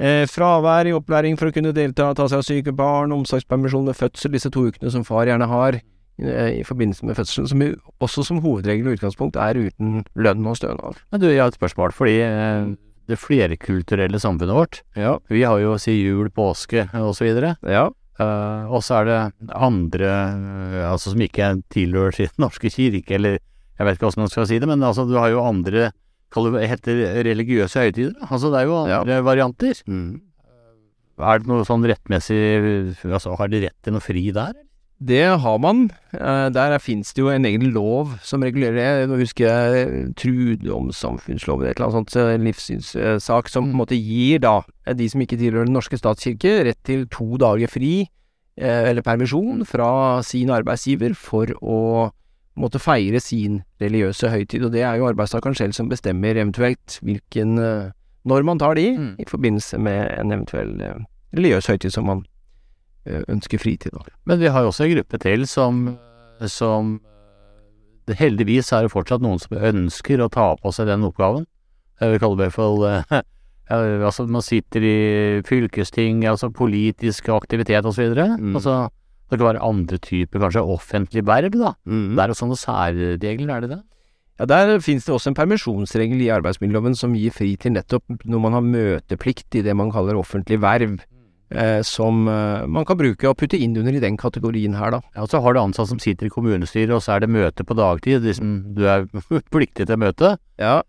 Eh, 0.00 0.24
fravær 0.30 0.88
i 0.88 0.94
opplæring 0.96 1.36
for 1.36 1.50
å 1.50 1.52
kunne 1.52 1.74
delta, 1.76 2.08
ta 2.16 2.28
seg 2.30 2.40
av 2.40 2.46
syke 2.48 2.72
barn, 2.72 3.12
omsorgspermisjon 3.12 3.90
ved 3.90 3.98
fødsel, 4.00 4.32
disse 4.38 4.52
to 4.54 4.64
ukene 4.70 4.92
som 4.94 5.04
far 5.04 5.28
gjerne 5.28 5.50
har 5.50 5.76
eh, 5.82 6.50
i 6.60 6.64
forbindelse 6.64 7.04
med 7.04 7.18
fødselen, 7.20 7.50
som 7.52 7.64
også 8.06 8.24
som 8.30 8.40
hovedregel 8.44 8.88
og 8.88 8.96
utgangspunkt 8.96 9.36
er 9.36 9.60
uten 9.60 10.04
lønn 10.16 10.46
og 10.48 10.56
stønad. 10.56 11.02
Men 11.12 11.20
du, 11.20 11.28
jeg 11.28 11.42
har 11.44 11.52
et 11.52 11.60
spørsmål, 11.60 11.92
fordi 11.98 12.16
det 13.08 13.16
flerkulturelle 13.20 14.20
samfunnet 14.20 14.56
vårt, 14.56 14.82
Ja. 14.96 15.18
vi 15.28 15.42
har 15.44 15.60
jo 15.60 15.74
å 15.76 15.80
si 15.80 15.98
jul, 16.00 16.30
påske 16.30 16.88
og 16.96 17.12
så 17.18 17.28
videre. 17.28 17.56
Ja. 17.66 17.88
Eh, 18.18 18.62
og 18.66 18.82
så 18.82 18.98
er 18.98 19.04
det 19.06 19.18
andre, 19.54 20.08
uh, 20.10 20.90
altså 20.90 21.12
som 21.12 21.22
ikke 21.22 21.52
tilhører 21.70 22.16
sin 22.16 22.32
norske 22.42 22.70
kirke, 22.74 23.14
eller 23.14 23.36
jeg 23.38 23.86
vet 23.86 23.94
ikke 23.94 24.08
hvordan 24.08 24.24
man 24.24 24.32
skal 24.32 24.48
si 24.50 24.58
det, 24.58 24.66
men 24.66 24.82
altså 24.82 25.04
du 25.06 25.14
har 25.20 25.30
jo 25.30 25.44
andre, 25.46 25.92
det 26.34 26.64
heter 26.68 27.22
religiøse 27.24 27.84
høytider. 27.86 28.16
Altså 28.26 28.50
det 28.50 28.60
er 28.60 28.66
jo 28.66 28.80
Ja. 28.90 29.00
andre 29.00 29.20
varianter. 29.22 29.78
Er 31.18 31.38
det 31.38 31.46
noe 31.50 31.64
sånn 31.66 31.86
rettmessig, 31.86 32.94
altså 33.06 33.36
har 33.38 33.48
de 33.48 33.62
rett 33.66 33.78
til 33.82 33.94
noe 33.94 34.02
fri 34.02 34.30
der? 34.34 34.54
Det 35.00 35.38
har 35.40 35.58
man. 35.62 35.90
Eh, 36.12 36.48
Der 36.50 36.78
finnes 36.82 37.12
det 37.14 37.22
jo 37.22 37.28
en 37.30 37.44
egen 37.44 37.70
lov 37.70 38.16
som 38.22 38.42
regulerer 38.42 38.74
det. 38.74 39.08
Nå 39.08 39.16
husker 39.20 39.46
jeg 39.46 40.14
trudomssamfunnsloven, 40.18 41.68
et 41.68 41.76
eller 41.78 41.86
annet 41.86 42.10
sånt, 42.10 42.16
eh, 42.16 42.38
livssynssak, 42.42 43.48
som 43.48 43.64
på 43.68 43.70
en 43.70 43.78
måte 43.78 43.94
gir 43.98 44.40
da 44.40 44.62
eh, 44.86 44.94
de 44.94 45.08
som 45.08 45.20
ikke 45.20 45.38
tilhører 45.38 45.66
Den 45.66 45.74
norske 45.78 45.98
statskirke, 45.98 46.64
rett 46.66 46.82
til 46.84 47.06
to 47.06 47.36
dager 47.38 47.68
fri, 47.68 48.08
eh, 48.58 48.88
eller 48.90 49.02
permisjon, 49.02 49.64
fra 49.66 50.20
sin 50.22 50.48
arbeidsgiver 50.50 51.14
for 51.14 51.46
å 51.62 52.10
måtte 52.58 52.80
feire 52.82 53.20
sin 53.22 53.62
religiøse 53.80 54.28
høytid. 54.32 54.64
Og 54.64 54.72
det 54.72 54.82
er 54.82 54.96
jo 54.98 55.06
arbeidstakeren 55.06 55.54
selv 55.54 55.72
som 55.74 55.88
bestemmer 55.88 56.34
eventuelt 56.34 56.98
hvilken 57.02 57.58
eh, 57.58 57.90
Når 58.26 58.42
man 58.44 58.58
tar 58.58 58.74
de, 58.74 58.90
Mm. 58.98 59.14
i 59.20 59.24
forbindelse 59.24 59.78
med 59.78 60.18
en 60.18 60.32
eventuell 60.32 60.80
eh, 60.82 60.98
religiøs 61.32 61.66
høytid 61.70 61.92
som 61.92 62.04
man 62.04 62.18
eh, 62.18 62.37
ønsker 63.28 63.60
fritid. 63.60 63.94
Da. 63.94 64.04
Men 64.28 64.40
vi 64.42 64.50
har 64.52 64.64
jo 64.64 64.72
også 64.72 64.86
en 64.86 64.94
gruppe 64.96 65.20
til 65.22 65.46
som, 65.48 65.84
som 66.46 66.98
det 68.08 68.16
Heldigvis 68.16 68.72
er 68.72 68.86
det 68.86 68.92
fortsatt 68.94 69.24
noen 69.24 69.40
som 69.42 69.58
ønsker 69.58 70.22
å 70.24 70.30
ta 70.32 70.54
på 70.56 70.72
seg 70.72 70.88
den 70.88 71.04
oppgaven. 71.08 71.44
Jeg 72.00 72.14
vil 72.14 72.22
kalle 72.22 72.38
det 72.38 72.46
i 72.46 72.48
hvert 72.48 72.56
fall 72.56 72.86
eh, 72.88 73.18
Altså, 73.68 74.24
man 74.24 74.40
sitter 74.40 74.80
i 74.80 74.98
fylkesting, 75.44 76.22
altså 76.24 76.48
politisk 76.48 77.28
aktivitet 77.34 77.84
videre. 77.98 78.30
Mm. 78.40 78.54
Altså, 78.56 78.86
det 79.28 79.36
kan 79.36 79.50
være 79.50 79.64
andre 79.64 79.98
typer, 80.00 80.40
kanskje 80.40 80.62
offentlig 80.64 81.26
verv, 81.28 81.52
da. 81.52 81.74
Mm. 81.84 82.16
Det 82.16 82.24
er 82.24 82.32
jo 82.32 82.38
sånne 82.38 82.56
særregler, 82.56 83.52
er 83.52 83.66
det 83.66 83.70
det? 83.74 83.82
Ja, 84.38 84.46
Der 84.46 84.78
finnes 84.80 85.04
det 85.04 85.12
også 85.12 85.32
en 85.32 85.36
permisjonsregel 85.36 86.22
i 86.22 86.30
arbeidsmiljøloven 86.32 86.96
som 86.96 87.16
gir 87.18 87.34
fri 87.34 87.56
til 87.60 87.74
nettopp 87.74 88.24
når 88.24 88.40
man 88.40 88.56
har 88.56 88.64
møteplikt 88.64 89.58
i 89.58 89.64
det 89.66 89.74
man 89.76 89.92
kaller 89.92 90.16
offentlig 90.16 90.62
verv, 90.62 90.96
eh, 91.50 91.80
som 91.86 92.28
eh, 92.28 92.66
man 92.66 92.86
kan 92.88 92.98
bruke 93.00 93.30
og 93.30 93.38
putte 93.40 93.58
inn 93.60 93.76
under 93.78 93.94
i 93.94 94.02
den 94.02 94.18
kategorien 94.20 94.76
her, 94.78 94.92
da. 94.96 95.00
Ja, 95.14 95.24
og 95.24 95.32
så 95.32 95.42
har 95.44 95.54
du 95.54 95.62
ansatte 95.62 95.92
som 95.92 96.02
sitter 96.02 96.28
i 96.28 96.32
kommunestyret, 96.34 96.94
og 96.94 97.02
så 97.04 97.16
er 97.16 97.24
det 97.24 97.32
møte 97.32 97.66
på 97.66 97.76
dagtid, 97.78 98.22
Liksom, 98.24 98.54
som 98.64 98.76
du 98.76 98.86
er 98.88 99.08
pliktig 99.54 99.88
til 99.88 100.00
møte. 100.00 100.36
Ja, 100.60 100.80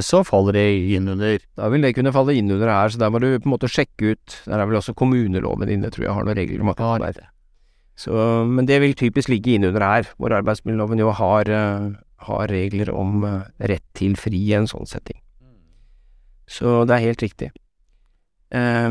Så 0.00 0.22
faller 0.22 0.54
det 0.54 0.68
inn 0.94 1.08
under 1.10 1.40
da 1.58 1.68
vil 1.72 1.82
det 1.82 1.96
kunne 1.96 2.12
falle 2.14 2.36
inn 2.38 2.50
under 2.52 2.70
her, 2.70 2.92
så 2.92 3.00
der 3.00 3.10
må 3.10 3.18
du 3.18 3.32
på 3.40 3.48
en 3.48 3.56
måte 3.56 3.70
sjekke 3.70 4.14
ut. 4.14 4.40
Der 4.46 4.60
er 4.60 4.68
vel 4.70 4.78
også 4.78 4.94
kommuneloven 4.94 5.68
inne, 5.68 5.90
tror 5.90 6.06
jeg 6.06 6.14
har 6.14 6.26
noen 6.26 6.38
regler 6.38 6.62
om 6.62 6.70
akkurat 6.70 7.18
det. 7.18 7.26
Så, 8.00 8.12
men 8.48 8.68
det 8.68 8.78
vil 8.80 8.94
typisk 8.96 9.28
ligge 9.28 9.56
innunder 9.56 9.84
her, 9.84 10.06
hvor 10.16 10.32
arbeidsmiljøloven 10.32 11.02
jo 11.02 11.10
har, 11.12 11.50
eh, 11.52 11.90
har 12.26 12.46
regler 12.48 12.92
om 12.96 13.24
eh, 13.28 13.42
rett 13.68 13.84
til 13.98 14.14
fri 14.16 14.40
i 14.46 14.54
en 14.56 14.68
sånn 14.70 14.88
setting. 14.88 15.18
Så 16.50 16.84
det 16.88 16.96
er 16.96 17.04
helt 17.10 17.24
riktig. 17.26 17.50
Eh, 18.56 18.88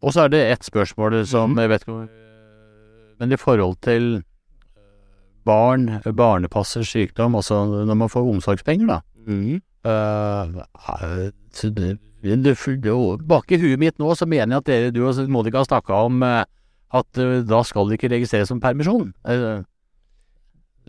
Og 0.00 0.14
så 0.14 0.24
er 0.24 0.32
det 0.32 0.42
ett 0.48 0.64
spørsmål 0.64 1.20
som 1.28 1.58
jeg 1.60 1.68
vet 1.68 1.82
ikke 1.84 2.08
Men 3.20 3.32
i 3.32 3.36
forhold 3.36 3.76
til 3.84 4.22
barn, 5.44 6.00
barnepassers 6.16 6.88
sykdom, 6.88 7.34
altså 7.34 7.64
når 7.84 7.94
man 7.94 8.08
får 8.08 8.28
omsorgspenger, 8.28 8.86
da 8.86 9.00
mm. 9.26 9.60
eh, 9.84 11.28
det, 11.70 11.98
Bak 13.28 13.52
i 13.52 13.60
huet 13.60 13.80
mitt 13.80 13.98
nå 14.00 14.14
så 14.16 14.28
mener 14.28 14.56
jeg 14.56 14.60
at 14.60 14.68
dere, 14.68 14.90
du 14.94 15.02
og 15.06 15.20
Monica 15.28 15.60
har 15.60 15.68
snakka 15.68 16.00
om 16.08 16.22
eh, 16.24 16.44
at 16.96 17.20
eh, 17.20 17.40
da 17.46 17.62
skal 17.64 17.88
det 17.88 17.98
ikke 17.98 18.12
registreres 18.14 18.50
som 18.50 18.60
permisjon. 18.60 19.12
Eh, 19.24 19.62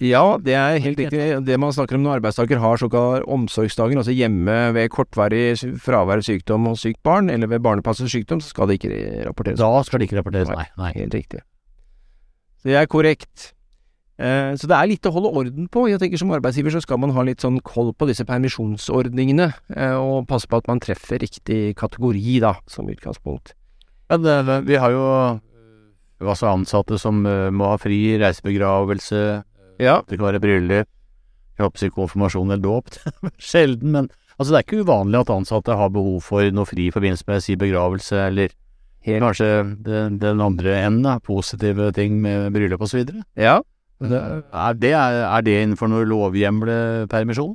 Ja, 0.01 0.23
det 0.41 0.55
er 0.57 0.79
helt 0.81 0.97
riktig. 0.97 1.21
Det 1.45 1.57
man 1.61 1.73
snakker 1.75 1.95
om 1.95 2.01
når 2.01 2.17
arbeidstaker 2.17 2.57
har 2.57 2.79
såkalt 2.81 3.27
omsorgsdager, 3.29 3.99
altså 4.01 4.15
hjemme 4.15 4.57
ved 4.73 4.89
kortvarig 4.89 5.53
fravær, 5.77 6.23
sykdom 6.25 6.65
og 6.71 6.79
sykt 6.81 7.03
barn, 7.05 7.29
eller 7.29 7.51
ved 7.51 7.61
barnepassets 7.61 8.09
sykdom, 8.09 8.41
så 8.41 8.49
skal 8.49 8.71
det 8.71 8.79
ikke 8.79 9.27
rapporteres. 9.27 9.61
da 9.61 9.83
skal 9.85 10.01
det 10.01 10.09
ikke 10.09 10.17
rapporteres, 10.17 10.49
nei. 10.49 10.65
nei. 10.81 10.91
Helt 10.97 11.13
riktig. 11.13 11.43
Så 12.61 12.71
det 12.71 12.79
er 12.81 12.89
korrekt. 12.89 13.51
Eh, 14.21 14.53
så 14.57 14.69
det 14.69 14.77
er 14.77 14.89
litt 14.89 15.05
å 15.05 15.13
holde 15.13 15.31
orden 15.41 15.69
på. 15.71 15.87
Jeg 15.89 16.01
tenker 16.01 16.19
Som 16.21 16.33
arbeidsgiver 16.35 16.73
så 16.73 16.81
skal 16.83 16.99
man 17.01 17.13
ha 17.15 17.23
litt 17.25 17.41
sånn 17.41 17.61
koll 17.65 17.93
på 17.93 18.09
disse 18.09 18.25
permisjonsordningene, 18.25 19.51
eh, 19.75 19.95
og 19.97 20.27
passe 20.29 20.49
på 20.49 20.61
at 20.61 20.69
man 20.69 20.81
treffer 20.81 21.21
riktig 21.21 21.75
kategori, 21.77 22.39
da, 22.41 22.55
som 22.69 22.89
utgangspunkt. 22.89 23.55
Men 24.09 24.25
eh, 24.25 24.59
vi 24.65 24.81
har 24.81 24.93
jo 24.93 25.05
altså 26.21 26.51
ansatte 26.51 26.99
som 27.01 27.23
må 27.25 27.69
ha 27.71 27.77
fri 27.81 28.17
reisebegravelse, 28.21 29.21
Ja. 29.81 29.97
Det 30.07 30.17
kan 30.19 30.27
være 30.29 30.41
bryllup, 30.43 30.87
jeg 31.57 31.65
håper 31.65 31.91
konfirmasjon 31.97 32.51
eller 32.53 32.63
dåp. 32.63 32.89
Sjelden, 33.41 33.91
men 33.95 34.09
altså 34.37 34.53
det 34.53 34.59
er 34.61 34.65
ikke 34.67 34.83
uvanlig 34.85 35.19
at 35.23 35.33
ansatte 35.33 35.75
har 35.77 35.89
behov 35.93 36.21
for 36.25 36.45
noe 36.53 36.69
fri 36.69 36.87
i 36.89 36.93
forbindelse 36.93 37.27
med 37.27 37.41
si 37.43 37.57
begravelse, 37.59 38.17
eller 38.29 38.53
Helt. 39.05 39.21
kanskje 39.25 39.49
den, 39.81 40.19
den 40.21 40.41
andre 40.45 40.75
enden, 40.85 41.03
da, 41.09 41.17
positive 41.25 41.89
ting 41.97 42.19
med 42.21 42.51
bryllup 42.53 42.81
osv. 42.85 43.03
ja. 43.37 43.59
Er, 44.01 44.73
det- 44.81 44.95
er, 44.97 45.19
er 45.29 45.41
det 45.45 45.53
innenfor 45.61 45.89
noe 45.91 46.05
lovhjemle 46.09 47.05
permisjon? 47.11 47.51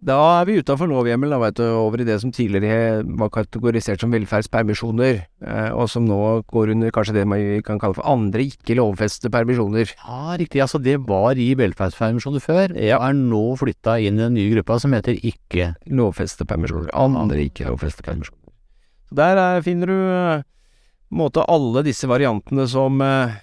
Da 0.00 0.14
er 0.40 0.46
vi 0.48 0.54
utafor 0.56 0.88
lovhjemmel, 0.88 1.28
da, 1.28 1.36
vet 1.42 1.58
du, 1.58 1.64
over 1.76 2.00
i 2.00 2.06
det 2.08 2.14
som 2.22 2.30
tidligere 2.32 3.02
var 3.20 3.28
kategorisert 3.34 4.00
som 4.00 4.12
velferdspermisjoner, 4.14 5.18
eh, 5.44 5.70
og 5.76 5.90
som 5.92 6.06
nå 6.08 6.16
går 6.48 6.70
under 6.72 6.92
kanskje 6.94 7.18
det 7.18 7.24
man 7.28 7.42
kan 7.66 7.76
kalle 7.82 7.98
for 7.98 8.08
andre 8.08 8.46
ikke 8.48 8.78
lovfestede 8.78 9.28
permisjoner. 9.34 9.90
Ja, 9.98 10.38
riktig. 10.40 10.62
Altså 10.64 10.80
det 10.80 10.94
var 11.04 11.36
i 11.36 11.50
velferdspermisjoner 11.58 12.40
før, 12.40 12.72
Ja. 12.80 12.96
og 12.96 13.10
er 13.10 13.18
nå 13.18 13.42
flytta 13.60 13.98
inn 14.00 14.16
i 14.16 14.24
den 14.24 14.38
nye 14.38 14.54
gruppa 14.54 14.78
som 14.80 14.92
heter 14.96 15.18
ikke 15.20 15.74
Lovfestede 15.92 16.48
permisjoner. 16.48 16.88
Andre 16.96 17.44
ikke 17.44 17.68
lovfestede 17.68 18.08
permisjoner. 18.08 18.54
Så 19.10 19.18
der 19.20 19.36
eh, 19.36 19.60
finner 19.66 19.86
du 19.86 19.98
eh, 20.00 20.42
måte 21.12 21.44
alle 21.44 21.82
disse 21.84 22.08
variantene 22.08 22.64
som 22.70 22.96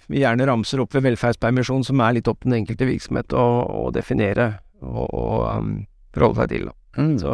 vi 0.09 0.23
gjerne 0.23 0.47
ramser 0.47 0.81
opp 0.81 0.95
ved 0.95 1.03
velferdspermisjon, 1.03 1.85
som 1.85 2.01
er 2.01 2.17
litt 2.17 2.27
opp 2.31 2.41
til 2.41 2.49
den 2.49 2.63
enkelte 2.63 2.87
virksomhet 2.89 3.35
å, 3.37 3.45
å 3.85 3.91
definere 3.93 4.55
og, 4.81 5.05
og 5.13 5.37
um, 5.53 5.85
forholde 6.17 6.41
seg 6.41 6.53
til. 6.53 6.71
Mm. 6.97 7.13
Så 7.21 7.33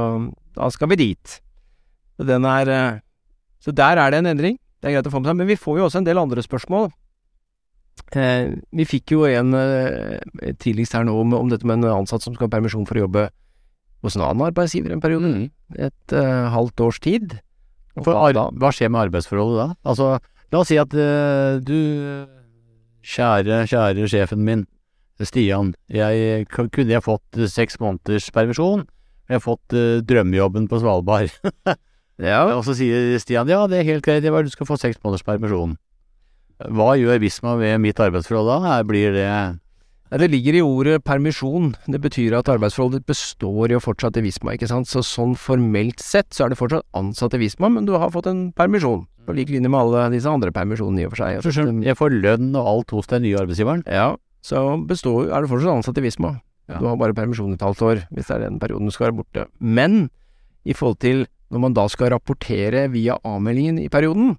da 0.58 0.70
skal 0.74 0.92
vi 0.92 1.00
dit. 1.00 1.38
Så 2.18 2.28
den 2.28 2.46
er 2.46 2.70
eh, 2.70 3.00
Så 3.64 3.72
der 3.72 3.98
er 3.98 4.12
det 4.12 4.20
en 4.20 4.34
endring. 4.34 4.60
Det 4.82 4.90
er 4.90 4.98
greit 4.98 5.08
å 5.08 5.14
få 5.14 5.22
med 5.24 5.32
seg. 5.32 5.40
Men 5.40 5.48
vi 5.48 5.60
får 5.60 5.80
jo 5.80 5.86
også 5.88 6.02
en 6.02 6.08
del 6.10 6.20
andre 6.20 6.44
spørsmål. 6.44 6.90
Eh, 8.18 8.52
vi 8.76 8.86
fikk 8.86 9.16
jo 9.16 9.24
en 9.30 9.56
eh, 9.56 10.20
tidligst 10.60 10.98
her 10.98 11.08
nå 11.08 11.16
om, 11.22 11.34
om 11.38 11.50
dette 11.50 11.66
med 11.66 11.80
en 11.80 12.04
ansatt 12.04 12.26
som 12.26 12.36
skal 12.36 12.50
ha 12.50 12.56
permisjon 12.58 12.86
for 12.90 13.00
å 13.00 13.06
jobbe 13.06 13.30
hos 14.04 14.18
en 14.18 14.26
annen 14.28 14.50
arbeidsgiver 14.50 14.94
en 14.94 15.02
periode. 15.04 15.32
Mm. 15.32 15.48
Et 15.88 16.16
eh, 16.20 16.46
halvt 16.54 16.86
års 16.86 17.00
tid. 17.04 17.40
Da? 17.94 18.50
hva 18.58 18.72
skjer 18.74 18.90
med 18.90 19.08
arbeidsforholdet 19.08 19.60
da? 19.60 19.80
Altså, 19.86 20.16
la 20.52 20.62
oss 20.62 20.72
si 20.72 20.80
at 20.82 20.94
eh, 20.98 21.60
du, 21.62 21.78
kjære, 23.06 23.64
kjære 23.70 24.10
sjefen 24.10 24.44
min, 24.46 24.66
Stian, 25.22 25.76
jeg, 25.94 26.48
kunne 26.50 26.90
jeg 26.90 27.06
fått 27.06 27.38
eh, 27.38 27.50
seks 27.52 27.78
måneders 27.82 28.32
permisjon? 28.34 28.88
Jeg 29.30 29.38
har 29.38 29.44
fått 29.44 29.76
uh, 29.78 30.02
drømmejobben 30.04 30.70
på 30.72 30.84
Svalbard. 30.84 31.34
Ja, 32.22 32.44
Og 32.54 32.62
så 32.62 32.76
sier 32.78 33.16
Stian, 33.18 33.50
ja, 33.50 33.64
det 33.66 33.80
er 33.80 33.88
helt 33.88 34.06
greit, 34.06 34.22
du 34.22 34.54
skal 34.54 34.68
få 34.70 34.78
seks 34.78 35.00
måneders 35.02 35.26
permisjon. 35.26 35.74
Hva 36.70 36.94
gjør 36.96 37.18
Visma 37.24 37.56
ved 37.58 37.80
mitt 37.82 38.00
arbeidsforhold 38.00 38.52
da? 38.52 38.58
Her 38.68 38.84
Blir 38.88 39.16
det 39.16 39.30
Det 40.14 40.30
ligger 40.30 40.54
i 40.54 40.62
ordet 40.62 41.04
permisjon. 41.04 41.74
Det 41.90 42.00
betyr 42.00 42.38
at 42.38 42.52
arbeidsforholdet 42.54 43.02
ditt 43.02 43.10
består 43.10 43.74
i 43.74 43.76
å 43.76 43.82
fortsette 43.82 44.22
i 44.22 44.28
Visma, 44.28 44.54
ikke 44.54 44.70
sant. 44.70 44.88
Så 44.88 45.02
sånn 45.02 45.34
formelt 45.34 46.06
sett 46.06 46.30
så 46.30 46.46
er 46.46 46.54
det 46.54 46.60
fortsatt 46.62 46.86
ansatt 46.94 47.34
i 47.34 47.42
Visma, 47.42 47.72
men 47.74 47.90
du 47.90 47.96
har 47.98 48.14
fått 48.14 48.30
en 48.30 48.52
permisjon. 48.54 49.08
På 49.26 49.34
lik 49.34 49.50
linje 49.50 49.72
med 49.74 49.80
alle 49.82 50.06
disse 50.14 50.30
andre 50.30 50.54
permisjonene 50.54 51.02
i 51.02 51.08
og 51.10 51.16
for 51.16 51.24
seg. 51.24 51.82
Jeg 51.82 51.98
får 51.98 52.14
lønn 52.14 52.54
og 52.54 52.70
alt 52.76 52.94
hos 52.94 53.10
den 53.10 53.26
nye 53.26 53.42
arbeidsgiveren. 53.42 53.82
Ja, 53.90 54.14
så 54.44 54.64
består, 54.88 55.30
er 55.32 55.44
du 55.44 55.52
fortsatt 55.52 55.78
ansatt 55.78 56.00
i 56.02 56.04
Visma. 56.04 56.36
Ja. 56.68 56.80
Du 56.80 56.88
har 56.88 56.98
bare 57.00 57.16
permisjon 57.16 57.56
et 57.56 57.64
halvt 57.64 57.84
år, 57.88 58.04
hvis 58.12 58.28
det 58.28 58.36
er 58.36 58.46
den 58.46 58.60
perioden 58.60 58.90
du 58.90 58.96
skal 58.96 59.10
være 59.10 59.20
borte. 59.22 59.48
Men 59.60 60.10
i 60.68 60.76
forhold 60.76 61.00
til 61.04 61.26
når 61.54 61.62
man 61.62 61.76
da 61.78 61.86
skal 61.92 62.14
rapportere 62.16 62.88
via 62.92 63.20
avmeldingen 63.28 63.78
i 63.84 63.90
perioden, 63.94 64.34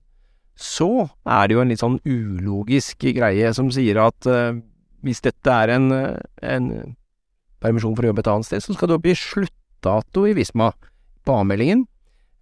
så 0.59 1.07
er 1.27 1.47
det 1.47 1.57
jo 1.57 1.63
en 1.63 1.71
litt 1.71 1.83
sånn 1.83 2.01
ulogisk 2.07 3.07
greie 3.15 3.51
som 3.55 3.71
sier 3.75 4.01
at 4.03 4.29
uh, 4.31 4.55
hvis 5.05 5.23
dette 5.23 5.51
er 5.51 5.75
en, 5.77 5.91
en, 6.43 6.69
permisjon 7.63 7.95
for 7.97 8.05
å 8.05 8.11
jobbe 8.11 8.25
et 8.25 8.31
annet 8.33 8.49
sted, 8.49 8.65
så 8.65 8.75
skal 8.75 8.91
du 8.91 8.97
oppgi 8.97 9.15
sluttdato 9.19 10.27
i 10.29 10.35
Visma 10.37 10.73
på 11.25 11.37
avmeldingen, 11.39 11.85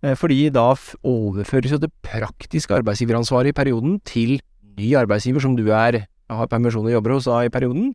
uh, 0.07 0.14
fordi 0.19 0.47
da 0.54 0.71
overføres 0.73 1.76
jo 1.76 1.83
det 1.83 1.92
praktiske 2.04 2.76
arbeidsgiveransvaret 2.81 3.52
i 3.52 3.59
perioden 3.61 3.99
til 4.09 4.38
ny 4.78 4.95
arbeidsgiver 4.97 5.45
som 5.45 5.57
du 5.59 5.66
er, 5.69 6.04
har 6.31 6.50
permisjon 6.50 6.87
og 6.87 6.95
jobber 6.95 7.17
hos 7.17 7.29
deg 7.31 7.49
i 7.49 7.55
perioden, 7.55 7.93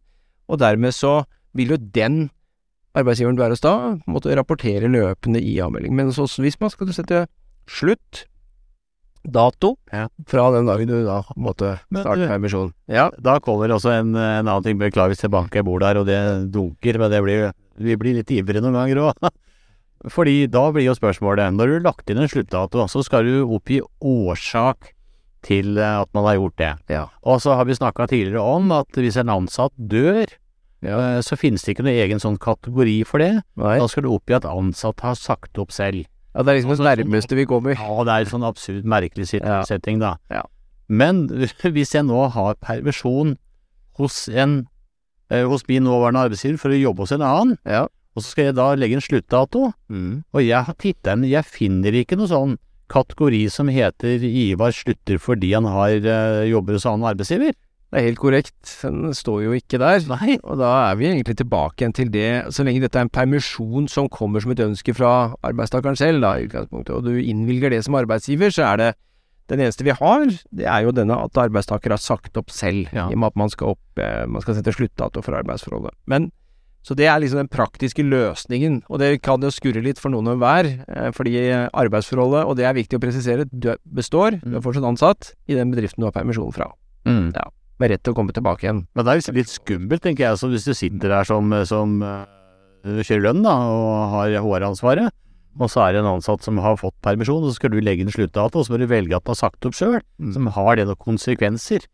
og 0.48 0.60
dermed 0.62 0.96
så 0.96 1.22
vil 1.58 1.76
jo 1.76 1.80
den 1.80 2.28
arbeidsgiveren 2.98 3.38
du 3.38 3.44
er 3.46 3.54
hos 3.54 3.64
da, 3.64 3.76
måtte 4.10 4.36
rapportere 4.38 4.90
løpende 4.90 5.42
i 5.44 5.58
avmelding. 5.64 5.94
Men 5.96 6.12
hvis 6.12 6.60
man 6.62 6.74
skal 6.74 6.94
sette 6.96 7.28
slutt 7.68 8.26
dato 9.28 9.74
ja. 9.92 10.06
fra 10.30 10.46
den 10.56 10.70
dagen 10.70 10.88
du 10.88 11.02
da 11.04 11.20
måtte 11.36 11.74
starte 11.92 12.30
permisjon. 12.30 12.72
Ja. 12.88 13.10
Da 13.20 13.38
kommer 13.44 13.74
også 13.76 13.92
en, 13.98 14.14
en, 14.16 14.48
annen 14.48 14.64
ting. 14.64 14.80
Beklager 14.80 15.14
hvis 15.14 15.26
jeg 15.26 15.34
banker 15.34 15.66
bor 15.68 15.84
der, 15.84 16.00
og 16.00 16.08
det 16.08 16.20
dunker, 16.54 17.00
men 17.02 17.12
det 17.12 17.22
blir, 17.26 17.50
vi 17.76 17.98
blir 18.00 18.18
litt 18.22 18.32
ivrige 18.34 18.64
noen 18.64 18.80
ganger 18.80 19.04
òg. 19.10 19.28
Fordi 20.14 20.46
da 20.52 20.68
blir 20.72 20.88
jo 20.88 20.96
spørsmålet, 20.96 21.56
når 21.58 21.68
du 21.68 21.76
har 21.80 21.88
lagt 21.90 22.14
inn 22.14 22.22
en 22.22 22.32
sluttdato, 22.32 22.86
så 22.88 23.04
skal 23.04 23.28
du 23.28 23.42
oppgi 23.58 23.82
årsak 24.00 24.94
til 25.48 25.80
eh, 25.80 26.02
at 26.02 26.12
man 26.18 26.28
har 26.28 26.38
gjort 26.40 26.58
det. 26.62 26.74
Ja. 26.94 27.06
Og 27.24 27.42
så 27.44 27.56
har 27.58 27.68
vi 27.70 27.78
snakka 27.78 28.10
tidligere 28.12 28.44
om 28.44 28.74
at 28.76 29.00
hvis 29.00 29.20
en 29.20 29.34
ansatt 29.34 29.76
dør, 29.78 30.28
ja. 30.86 30.98
Eh, 31.18 31.22
så 31.26 31.38
finnes 31.40 31.64
det 31.66 31.74
ikke 31.74 31.88
noen 31.88 31.98
egen 32.04 32.22
sånn 32.22 32.38
kategori 32.42 33.00
for 33.10 33.24
det. 33.24 33.34
Nei. 33.58 33.78
Da 33.82 33.88
skal 33.90 34.06
du 34.06 34.12
oppgi 34.14 34.38
at 34.38 34.48
ansatt 34.50 35.02
har 35.06 35.18
sagt 35.18 35.58
opp 35.62 35.74
selv. 35.74 36.06
Ja, 36.36 36.44
det 36.46 36.54
er 36.54 36.60
liksom 36.60 36.76
det 36.76 36.86
nærmeste 36.86 37.38
vi 37.40 37.48
kommer. 37.50 37.74
Ja, 37.74 38.04
det 38.06 38.14
er 38.14 38.26
en 38.28 38.34
sånn 38.36 38.46
absurd 38.46 38.86
merkelig 38.86 39.26
setting, 39.32 40.02
da. 40.04 40.18
Ja. 40.30 40.44
Men 40.88 41.26
hvis 41.76 41.96
jeg 41.96 42.06
nå 42.08 42.28
har 42.36 42.60
permisjon 42.62 43.38
hos 43.98 44.28
en 44.30 44.68
eh, 45.32 45.46
hos 45.50 45.66
min 45.68 45.88
nåværende 45.88 46.28
arbeidsgiver 46.28 46.62
for 46.62 46.74
å 46.74 46.80
jobbe 46.80 47.06
hos 47.06 47.16
en 47.16 47.26
annen, 47.26 47.58
ja. 47.66 47.88
og 48.14 48.24
så 48.24 48.30
skal 48.30 48.52
jeg 48.52 48.58
da 48.60 48.70
legge 48.78 49.00
en 49.00 49.04
sluttdato, 49.04 49.72
mm. 49.90 50.14
og 50.32 50.46
jeg 50.46 50.70
har 50.70 50.78
titta 50.80 51.18
inn, 51.18 51.26
jeg 51.28 51.50
finner 51.50 51.98
ikke 51.98 52.20
noe 52.20 52.30
sånn 52.32 52.56
kategori 52.92 53.46
som 53.54 53.72
heter 53.72 54.24
Ivar 54.24 54.76
slutter 54.76 55.22
fordi 55.22 55.54
han 55.56 55.68
har 55.70 55.96
uh, 56.04 56.44
jobber 56.48 56.78
hos 56.78 56.88
annen 56.90 57.08
arbeidsgiver. 57.10 57.56
Det 57.88 58.02
er 58.02 58.08
helt 58.10 58.20
korrekt, 58.20 58.72
den 58.82 59.14
står 59.16 59.46
jo 59.46 59.54
ikke 59.56 59.80
der. 59.80 60.02
Nei. 60.12 60.36
Og 60.44 60.60
da 60.60 60.72
er 60.90 60.98
vi 61.00 61.08
egentlig 61.08 61.38
tilbake 61.40 61.86
igjen 61.86 61.96
til 61.96 62.10
det, 62.12 62.30
så 62.52 62.66
lenge 62.68 62.84
dette 62.84 63.00
er 63.00 63.08
en 63.08 63.14
permisjon 63.16 63.88
som 63.88 64.10
kommer 64.12 64.44
som 64.44 64.52
et 64.52 64.64
ønske 64.66 64.96
fra 64.98 65.12
arbeidstakeren 65.48 65.96
selv, 65.96 66.20
da, 66.26 66.34
i 66.36 66.50
utgangspunktet, 66.50 66.92
og 66.98 67.08
du 67.08 67.16
innvilger 67.16 67.72
det 67.72 67.86
som 67.88 67.96
arbeidsgiver, 67.96 68.52
så 68.52 68.74
er 68.74 68.82
det 68.82 68.90
den 69.48 69.64
eneste 69.64 69.86
vi 69.88 69.96
har, 69.96 70.26
det 70.52 70.68
er 70.68 70.84
jo 70.84 70.92
denne 70.92 71.16
at 71.24 71.40
arbeidstaker 71.40 71.96
har 71.96 72.02
sagt 72.04 72.36
opp 72.40 72.52
selv, 72.52 72.90
ja. 72.92 73.08
i 73.08 73.16
og 73.16 73.22
med 73.24 73.32
at 73.32 73.40
man 73.40 73.54
skal, 73.54 73.78
opp, 73.78 74.02
eh, 74.04 74.26
man 74.28 74.44
skal 74.44 74.58
sette 74.58 74.74
sluttdato 74.76 75.24
for 75.24 75.40
arbeidsforholdet. 75.40 75.96
Men 76.12 76.28
så 76.86 76.96
det 76.96 77.08
er 77.10 77.20
liksom 77.20 77.42
den 77.42 77.52
praktiske 77.52 78.06
løsningen, 78.06 78.82
og 78.88 79.02
det 79.02 79.18
kan 79.26 79.44
jo 79.44 79.52
skurre 79.52 79.84
litt 79.84 80.00
for 80.00 80.14
noen 80.14 80.32
og 80.32 80.42
hver, 80.42 80.70
eh, 80.88 81.12
fordi 81.16 81.36
arbeidsforholdet, 81.72 82.46
og 82.48 82.58
det 82.60 82.68
er 82.68 82.78
viktig 82.78 83.00
å 83.00 83.04
presisere, 83.04 83.48
består, 83.84 84.40
du 84.44 84.56
er 84.56 84.64
fortsatt 84.64 84.88
ansatt 84.88 85.34
i 85.52 85.58
den 85.58 85.74
bedriften 85.74 86.04
du 86.04 86.08
har 86.08 86.16
permisjon 86.16 86.56
fra. 86.56 86.72
Mm. 87.08 87.32
Ja 87.36 87.50
med 87.82 87.92
rett 87.92 88.04
til 88.06 88.14
å 88.14 88.18
komme 88.18 88.34
tilbake 88.34 88.66
igjen. 88.66 88.84
Men 88.98 89.06
det 89.06 89.14
er 89.14 89.20
jo 89.20 89.36
litt 89.38 89.52
skummelt, 89.54 90.04
tenker 90.04 90.26
jeg, 90.26 90.50
hvis 90.52 90.68
du 90.68 90.74
sitter 90.74 91.14
der 91.14 91.28
som, 91.30 91.54
som 91.70 92.00
uh, 92.02 92.26
kjører 92.86 93.28
lønn 93.30 93.44
da, 93.46 93.56
og 93.70 94.14
har 94.16 94.38
HR-ansvaret, 94.42 95.14
og 95.58 95.72
så 95.74 95.84
er 95.88 95.96
det 95.96 96.04
en 96.04 96.12
ansatt 96.16 96.46
som 96.46 96.60
har 96.62 96.78
fått 96.78 96.98
permisjon, 97.06 97.42
og 97.42 97.52
så 97.52 97.58
skal 97.58 97.74
du 97.74 97.80
legge 97.82 98.06
inn 98.06 98.14
sluttdato, 98.14 98.62
og 98.62 98.68
så 98.68 98.74
må 98.74 98.82
du 98.82 98.88
velge 98.90 99.18
at 99.18 99.26
du 99.26 99.34
har 99.34 99.40
sagt 99.40 99.66
opp 99.70 99.78
sjøl, 99.78 100.00
mm. 100.22 100.34
som 100.36 100.50
har 100.58 100.78
det 100.78 100.88
noen 100.90 101.02
konsekvenser. 101.02 101.88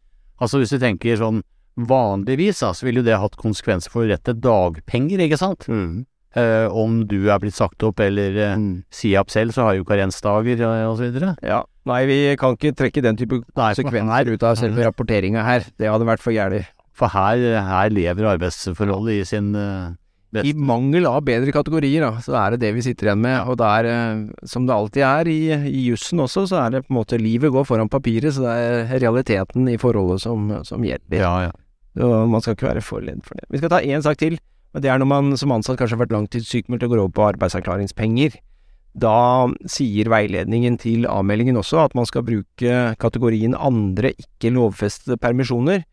Altså 0.43 0.59
hvis 0.59 0.73
du 0.73 0.79
tenker 0.81 1.19
sånn 1.19 1.43
vanligvis, 1.75 2.61
da, 2.61 2.71
så 2.75 2.87
ville 2.87 3.01
jo 3.01 3.07
det 3.07 3.19
hatt 3.21 3.37
konsekvenser 3.39 3.93
for 3.93 4.09
rett 4.09 4.23
til 4.27 4.37
dagpenger, 4.43 5.23
ikke 5.25 5.39
sant? 5.41 5.67
Mm. 5.69 6.03
Eh, 6.33 6.65
om 6.73 7.03
du 7.05 7.27
er 7.29 7.41
blitt 7.41 7.53
sagt 7.53 7.83
opp 7.85 8.01
eller 8.01 8.37
eh, 8.41 8.55
mm. 8.57 8.69
si 8.93 9.11
opp 9.19 9.29
selv, 9.29 9.53
så 9.53 9.67
har 9.67 9.77
jo 9.77 9.85
karensdager 9.85 10.63
uh, 10.65 10.89
og 10.89 10.97
så 10.97 11.05
videre. 11.05 11.35
Ja. 11.45 11.61
Nei, 11.89 12.03
vi 12.09 12.19
kan 12.41 12.55
ikke 12.57 12.73
trekke 12.79 13.03
den 13.05 13.19
type 13.19 13.43
konsekvenser 13.53 14.31
ut 14.33 14.45
av 14.47 14.57
selve 14.57 14.87
rapporteringa 14.87 15.43
her. 15.45 15.67
Det 15.77 15.91
hadde 15.91 16.07
vært 16.07 16.23
for 16.23 16.33
gærent. 16.33 16.71
For 16.93 17.09
her, 17.09 17.41
her, 17.65 17.89
lever 17.89 18.29
arbeidsforholdet 18.35 19.15
i 19.17 19.25
sin 19.25 19.49
beste 20.33 20.51
I 20.51 20.53
mangel 20.53 21.07
av 21.09 21.23
bedre 21.25 21.53
kategorier, 21.53 22.05
da, 22.05 22.21
så 22.21 22.35
er 22.37 22.53
det 22.53 22.61
det 22.61 22.71
vi 22.77 22.83
sitter 22.85 23.09
igjen 23.09 23.23
med. 23.25 23.49
Og 23.49 23.57
det 23.59 23.71
er, 23.81 23.89
som 24.49 24.69
det 24.69 24.75
alltid 24.77 25.05
er 25.09 25.31
i, 25.33 25.39
i 25.73 25.87
jussen 25.89 26.21
også, 26.23 26.45
så 26.49 26.61
er 26.61 26.75
det 26.75 26.83
på 26.85 26.93
en 26.93 26.99
måte 27.01 27.19
livet 27.19 27.53
går 27.53 27.65
foran 27.67 27.91
papiret, 27.91 28.37
så 28.37 28.45
det 28.45 28.53
er 28.53 29.03
realiteten 29.03 29.67
i 29.73 29.79
forholdet 29.81 30.21
som, 30.23 30.53
som 30.69 30.85
gjelder. 30.85 31.19
Ja, 31.19 31.33
ja. 31.49 31.53
Og 32.01 32.29
man 32.31 32.41
skal 32.41 32.55
ikke 32.57 32.71
være 32.71 32.81
for 32.85 33.05
redd 33.05 33.21
for 33.25 33.37
det. 33.37 33.45
Vi 33.53 33.61
skal 33.61 33.71
ta 33.73 33.83
én 33.83 34.01
sak 34.05 34.17
til. 34.21 34.39
Og 34.73 34.81
det 34.81 34.89
er 34.89 34.97
når 34.97 35.09
man 35.09 35.37
som 35.37 35.53
ansatt 35.53 35.77
kanskje 35.77 35.97
har 35.97 36.05
vært 36.05 36.15
langtidssykmeldt 36.15 36.85
og 36.87 36.93
går 36.93 37.01
over 37.03 37.13
på 37.13 37.27
arbeidsavklaringspenger. 37.33 38.39
Da 38.93 39.49
sier 39.69 40.09
veiledningen 40.09 40.77
til 40.81 41.07
avmeldingen 41.09 41.57
også 41.57 41.81
at 41.81 41.95
man 41.97 42.05
skal 42.09 42.25
bruke 42.25 42.77
kategorien 43.01 43.55
andre 43.57 44.13
ikke 44.17 44.53
lovfestede 44.53 45.17
permisjoner. 45.21 45.85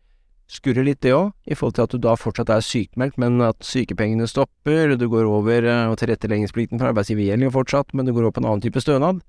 Skurrer 0.51 0.83
litt 0.83 0.99
det 1.05 1.13
òg, 1.15 1.31
i 1.47 1.55
forhold 1.55 1.77
til 1.77 1.85
at 1.85 1.93
du 1.93 2.01
da 2.03 2.13
fortsatt 2.19 2.49
er 2.51 2.65
sykemeldt, 2.65 3.15
men 3.21 3.39
at 3.45 3.61
sykepengene 3.63 4.27
stopper, 4.27 4.97
du 4.99 5.05
går 5.09 5.29
over 5.29 5.67
og 5.87 5.95
tilretteleggingsplikten 6.01 6.81
for 6.81 6.89
arbeidsgiver 6.89 7.29
gjelder 7.29 7.47
jo 7.47 7.53
fortsatt, 7.55 7.93
men 7.95 8.05
du 8.05 8.11
går 8.11 8.27
over 8.27 8.35
på 8.35 8.43
en 8.43 8.49
annen 8.49 8.65
type 8.65 8.83
stønad. 8.83 9.21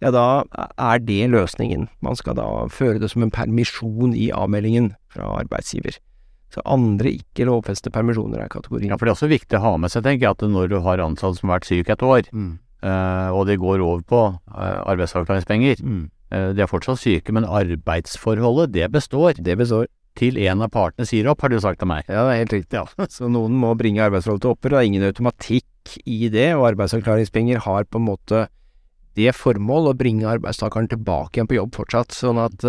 Ja, 0.00 0.08
da 0.14 0.46
er 0.80 1.02
det 1.04 1.28
løsningen. 1.28 1.90
Man 2.00 2.16
skal 2.16 2.38
da 2.38 2.46
føre 2.72 3.02
det 3.02 3.10
som 3.12 3.26
en 3.26 3.34
permisjon 3.34 4.16
i 4.16 4.30
avmeldingen 4.32 4.94
fra 5.12 5.28
arbeidsgiver. 5.42 6.00
Så 6.50 6.62
andre 6.66 7.12
ikke 7.14 7.46
lovfestede 7.46 7.94
permisjoner 7.94 8.42
er 8.42 8.50
kategorien. 8.50 8.90
Ja, 8.90 8.98
for 8.98 9.06
det 9.06 9.12
er 9.12 9.18
også 9.18 9.30
viktig 9.30 9.58
å 9.58 9.62
ha 9.62 9.76
med 9.78 9.92
seg, 9.92 10.02
tenker 10.06 10.26
jeg, 10.26 10.34
at 10.34 10.48
når 10.50 10.72
du 10.72 10.80
har 10.82 11.02
ansatte 11.04 11.38
som 11.38 11.50
har 11.50 11.60
vært 11.60 11.70
syk 11.70 11.92
et 11.94 12.02
år, 12.02 12.26
mm. 12.34 12.50
uh, 12.82 13.28
og 13.36 13.44
de 13.46 13.56
går 13.60 13.84
over 13.84 14.02
på 14.02 14.22
uh, 14.34 14.80
arbeidsavklaringspenger, 14.90 15.84
mm. 15.86 16.02
uh, 16.34 16.50
de 16.56 16.64
er 16.64 16.70
fortsatt 16.70 16.98
syke, 17.02 17.34
men 17.36 17.46
arbeidsforholdet, 17.46 18.74
det 18.74 18.90
består. 18.90 19.38
Det 19.38 19.56
består. 19.60 19.86
Til 20.18 20.40
en 20.42 20.64
av 20.66 20.72
partene 20.74 21.06
sier 21.06 21.28
opp, 21.30 21.44
har 21.44 21.52
du 21.52 21.60
sagt 21.62 21.78
til 21.80 21.88
meg. 21.88 22.02
Ja, 22.10 22.24
det 22.26 22.32
er 22.32 22.40
helt 22.40 22.54
riktig. 22.56 22.80
Ja. 22.80 23.06
Så 23.14 23.28
noen 23.30 23.54
må 23.56 23.70
bringe 23.78 24.02
arbeidsforholdet 24.08 24.42
til 24.42 24.56
opphør, 24.56 24.72
og 24.72 24.74
det 24.74 24.80
er 24.80 24.88
ingen 24.90 25.06
automatikk 25.06 26.00
i 26.02 26.24
det, 26.34 26.48
og 26.56 26.66
arbeidsavklaringspenger 26.72 27.62
har 27.62 27.86
på 27.86 28.02
en 28.02 28.08
måte 28.08 28.48
det 29.18 29.30
formål 29.38 29.92
å 29.92 29.94
bringe 29.98 30.26
arbeidstakeren 30.26 30.90
tilbake 30.90 31.38
igjen 31.38 31.48
på 31.50 31.60
jobb 31.60 31.78
fortsatt, 31.78 32.14
sånn 32.14 32.42
at 32.42 32.66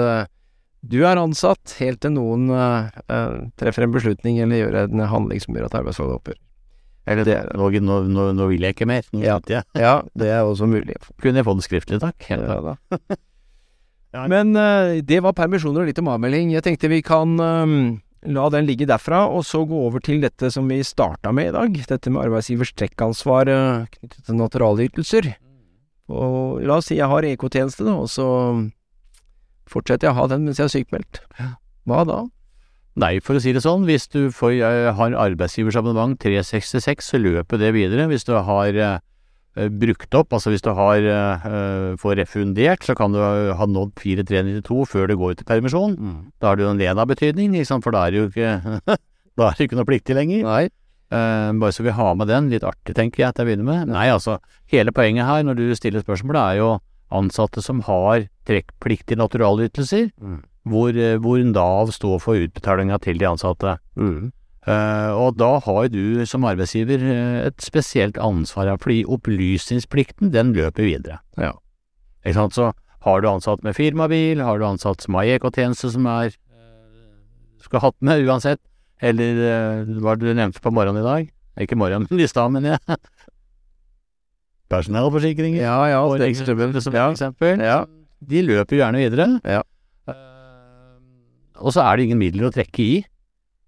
du 0.82 1.02
er 1.06 1.20
ansatt 1.22 1.76
helt 1.78 2.02
til 2.02 2.16
noen 2.16 2.50
uh, 2.50 2.90
uh, 3.06 3.42
treffer 3.62 3.86
en 3.86 3.94
beslutning 3.94 4.40
eller 4.42 4.64
gjør 4.64 4.78
en 4.88 5.04
handling 5.12 5.42
som 5.44 5.58
gjør 5.58 5.68
at 5.70 5.78
arbeidsforholdet 5.78 6.22
opphører. 6.22 6.42
Eller 7.12 7.26
det, 7.26 7.38
nå, 7.58 7.68
nå, 7.82 7.98
nå, 8.14 8.28
nå, 8.38 8.48
vil 8.52 8.66
jeg 8.66 8.76
ikke 8.76 8.88
mer, 8.90 9.06
nå 9.14 9.24
ja, 9.24 9.40
jeg. 9.50 9.66
ja, 9.78 9.96
det 10.18 10.30
er 10.30 10.46
også 10.46 10.70
mulig. 10.70 10.98
Kunne 11.22 11.42
jeg 11.42 11.48
få 11.48 11.58
det 11.58 11.66
skriftlig, 11.66 12.02
takk? 12.02 12.30
Ja, 12.30 12.60
da. 12.66 12.76
Men 14.32 14.56
uh, 14.58 14.98
det 15.06 15.22
var 15.24 15.38
permisjoner 15.38 15.84
og 15.84 15.92
litt 15.92 16.02
om 16.02 16.12
avmelding. 16.14 16.56
Jeg 16.56 16.66
tenkte 16.66 16.92
vi 16.92 17.02
kan 17.06 17.38
um, 17.38 17.78
la 18.28 18.50
den 18.54 18.68
ligge 18.68 18.90
derfra, 18.90 19.24
og 19.30 19.46
så 19.48 19.64
gå 19.70 19.86
over 19.86 20.04
til 20.04 20.22
dette 20.26 20.50
som 20.54 20.68
vi 20.70 20.82
starta 20.86 21.34
med 21.34 21.52
i 21.52 21.56
dag. 21.56 21.80
Dette 21.94 22.14
med 22.14 22.26
arbeidsgivers 22.26 22.74
trekkansvar 22.74 23.54
knyttet 23.94 24.28
til 24.28 24.38
naturalytelser. 24.38 25.32
Og 26.12 26.62
la 26.68 26.82
oss 26.82 26.90
si 26.92 26.98
jeg 26.98 27.08
har 27.08 27.26
EK-tjeneste, 27.26 27.88
og 27.88 28.10
så 28.12 28.28
fortsetter 29.72 30.10
jeg 30.10 30.16
å 30.16 30.20
ha 30.20 30.30
den 30.32 30.46
mens 30.48 30.60
jeg 30.62 30.68
er 30.68 30.76
sykemeldt. 30.76 31.24
Hva 31.90 32.06
da? 32.08 32.22
Nei, 33.00 33.22
for 33.24 33.40
å 33.40 33.42
si 33.44 33.54
det 33.56 33.64
sånn, 33.64 33.86
hvis 33.88 34.10
du 34.12 34.26
får, 34.36 34.58
uh, 34.60 34.90
har 34.98 35.16
arbeidsgiversabonnement 35.16 36.20
366, 36.20 37.14
så 37.14 37.22
løper 37.22 37.62
det 37.62 37.72
videre. 37.78 38.10
Hvis 38.12 38.28
du 38.28 38.34
har 38.36 38.76
uh, 38.76 39.00
brukt 39.80 40.18
opp, 40.20 40.36
altså 40.36 40.52
hvis 40.52 40.66
du 40.66 40.74
har 40.76 41.08
uh, 41.08 41.94
får 42.02 42.18
refundert, 42.20 42.84
så 42.84 42.96
kan 43.00 43.16
du 43.16 43.22
ha 43.22 43.68
nådd 43.68 43.96
4392 44.02 44.90
før 44.92 45.08
du 45.08 45.16
går 45.22 45.38
ut 45.38 45.46
i 45.46 45.48
permisjon. 45.48 45.96
Mm. 45.96 46.20
Da 46.44 46.52
har 46.52 46.60
du 46.60 46.66
en 46.68 46.82
Lena-betydning, 46.82 47.56
for 47.72 47.96
da 47.96 48.04
er 48.06 48.12
det 48.12 48.22
jo 48.22 48.30
ikke 48.32 49.00
Da 49.40 49.48
er 49.48 49.56
det 49.56 49.70
ikke 49.70 49.78
noe 49.80 49.88
pliktig 49.88 50.16
lenger. 50.18 50.44
Nei. 50.44 50.66
bare 51.10 51.72
så 51.72 51.86
vi 51.86 51.94
har 51.96 52.16
med 52.20 52.28
den. 52.28 52.50
Litt 52.52 52.66
artig, 52.68 52.92
tenker 52.98 53.24
jeg, 53.24 53.34
til 53.34 53.46
å 53.46 53.48
begynne 53.48 53.64
med. 53.64 53.94
Nei, 53.94 54.10
altså, 54.12 54.42
hele 54.70 54.92
poenget 54.92 55.26
her 55.26 55.46
når 55.48 55.56
du 55.56 55.64
stiller 55.80 56.04
spørsmålet, 56.04 56.42
er 56.42 56.60
jo 56.60 56.74
ansatte 57.16 57.64
som 57.64 57.80
har 57.88 58.28
trekkpliktige 58.52 59.20
naturalytelser, 59.20 60.12
mm. 60.20 60.38
hvor, 60.70 61.00
hvor, 61.24 61.42
Nav 61.48 61.96
står 61.96 62.22
for 62.24 62.46
utbetalinga 62.46 63.00
til 63.02 63.20
de 63.22 63.30
ansatte. 63.32 63.78
Mm. 63.96 64.30
Uh, 64.62 65.10
og 65.18 65.40
da 65.40 65.56
har 65.66 65.88
du 65.90 66.22
som 66.30 66.46
arbeidsgiver 66.46 67.02
et 67.48 67.64
spesielt 67.64 68.20
ansvar 68.22 68.70
her, 68.70 68.78
fordi 68.78 69.02
opplysningsplikten 69.10 70.30
den 70.36 70.54
løper 70.54 70.86
videre. 70.86 71.18
Ja. 71.42 71.56
Ikke 72.22 72.38
sant? 72.38 72.54
Så 72.54 72.70
har 73.02 73.22
du 73.22 73.30
ansatt 73.32 73.64
med 73.66 73.74
firmabil, 73.74 74.44
har 74.46 74.62
du 74.62 74.68
ansatt 74.68 75.02
som 75.02 75.18
har 75.18 75.32
EK-tjeneste 75.34 75.90
som 75.96 76.06
er 76.06 76.36
skal 77.62 77.82
hatt 77.82 77.98
med 78.06 78.26
uansett, 78.28 78.62
eller 79.02 79.42
uh, 79.42 79.98
hva 80.02 80.14
du 80.20 80.30
nevnte 80.30 80.62
på 80.62 80.74
morgenen 80.74 81.02
i 81.02 81.08
dag? 81.08 81.32
Ikke 81.62 81.78
morgenen, 81.78 82.08
men 82.10 82.22
i 82.22 82.30
stad, 82.30 82.54
mener 82.54 82.78
jeg. 82.78 83.00
personellforsikringer. 84.72 85.62
Ja, 85.62 85.80
ja, 85.90 86.04
for 86.06 86.22
eksempel, 86.24 86.94
Ja. 86.94 87.10
eksempel. 87.12 87.60
Ja. 87.60 87.86
De 88.22 88.42
løper 88.46 88.78
jo 88.78 88.82
gjerne 88.84 89.02
videre. 89.02 89.28
Ja. 89.50 89.64
Eh, 90.08 90.98
og 91.62 91.74
så 91.74 91.84
er 91.86 91.98
det 91.98 92.06
ingen 92.08 92.22
midler 92.22 92.50
å 92.50 92.54
trekke 92.54 92.84
i. 92.86 92.96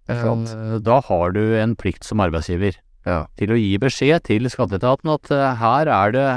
Eh, 0.10 0.80
da 0.84 0.98
har 1.08 1.32
du 1.36 1.42
en 1.58 1.76
plikt 1.80 2.04
som 2.06 2.22
arbeidsgiver 2.24 2.76
Ja. 3.06 3.26
til 3.38 3.52
å 3.52 3.58
gi 3.60 3.78
beskjed 3.80 4.24
til 4.24 4.48
skatteetaten 4.52 5.10
at 5.14 5.32
eh, 5.32 5.56
her 5.60 5.88
er 5.88 6.12
det 6.16 6.28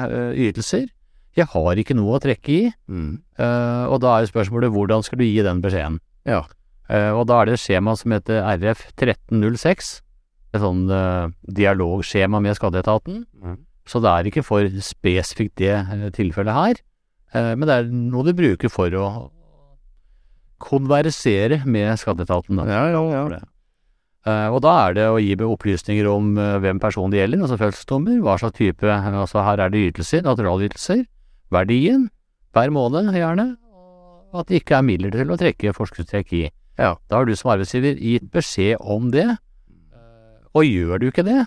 ytelser. 0.49 0.89
Jeg 1.37 1.47
har 1.53 1.77
ikke 1.77 1.95
noe 1.95 2.17
å 2.17 2.23
trekke 2.23 2.49
i. 2.49 2.73
Mm. 2.89 3.19
Og 3.93 3.99
da 4.01 4.15
er 4.17 4.25
spørsmålet 4.31 4.73
hvordan 4.73 5.03
skal 5.05 5.19
du 5.21 5.25
gi 5.27 5.43
den 5.45 5.61
beskjeden? 5.61 5.99
Ja. 6.25 6.47
Og 7.13 7.27
da 7.29 7.43
er 7.43 7.51
det 7.51 7.59
et 7.59 7.61
skjema 7.61 7.93
som 8.01 8.15
heter 8.15 8.41
RF 8.57 8.87
1306. 8.97 10.01
Et 10.57 10.63
sånn 10.63 10.87
dialogskjema 11.45 12.41
med 12.41 12.57
skatteetaten. 12.57 13.27
Mm. 13.37 13.59
Så 13.85 14.01
det 14.01 14.15
er 14.15 14.31
ikke 14.31 14.47
for 14.49 14.65
spesifikt 14.81 15.61
det 15.61 15.77
tilfellet 16.17 16.57
her. 16.57 16.81
Eh, 17.37 17.53
men 17.57 17.69
det 17.69 17.75
er 17.77 17.91
noe 17.93 18.25
du 18.27 18.33
bruker 18.37 18.73
for 18.73 18.93
å 18.97 19.07
konversere 20.63 21.61
med 21.69 21.93
skatteetaten. 22.01 22.63
Da. 22.63 22.67
Ja, 22.71 22.87
ja, 22.95 23.27
ja. 23.37 23.43
Eh, 24.27 24.49
og 24.51 24.63
da 24.65 24.73
er 24.87 24.97
det 24.97 25.07
å 25.13 25.21
gi 25.23 25.37
opplysninger 25.47 26.09
om 26.11 26.33
eh, 26.41 26.57
hvem 26.65 26.81
personen 26.83 27.13
det 27.13 27.21
gjelder, 27.23 27.45
altså 27.45 27.61
fødselsdommer, 27.61 28.19
hva 28.25 28.39
slags 28.41 28.59
type 28.59 28.91
Altså 28.91 29.45
her 29.47 29.63
er 29.63 29.73
det 29.73 29.85
ytelser, 29.93 30.25
naturalytelser, 30.27 31.05
verdien 31.55 32.09
hver 32.57 32.73
måned 32.73 33.13
gjerne, 33.15 33.51
og 34.33 34.41
at 34.43 34.49
det 34.49 34.63
ikke 34.63 34.79
er 34.79 34.87
midler 34.87 35.13
til 35.13 35.31
å 35.31 35.39
trekke 35.39 35.75
forskuddstrekk 35.77 36.33
i. 36.35 36.47
Ja. 36.81 36.95
Da 37.09 37.21
har 37.21 37.29
du 37.29 37.37
som 37.37 37.53
arbeidsgiver 37.53 38.01
gitt 38.01 38.31
beskjed 38.33 38.81
om 38.81 39.11
det, 39.13 39.29
og 40.57 40.65
gjør 40.65 41.03
du 41.03 41.11
ikke 41.11 41.25
det, 41.27 41.45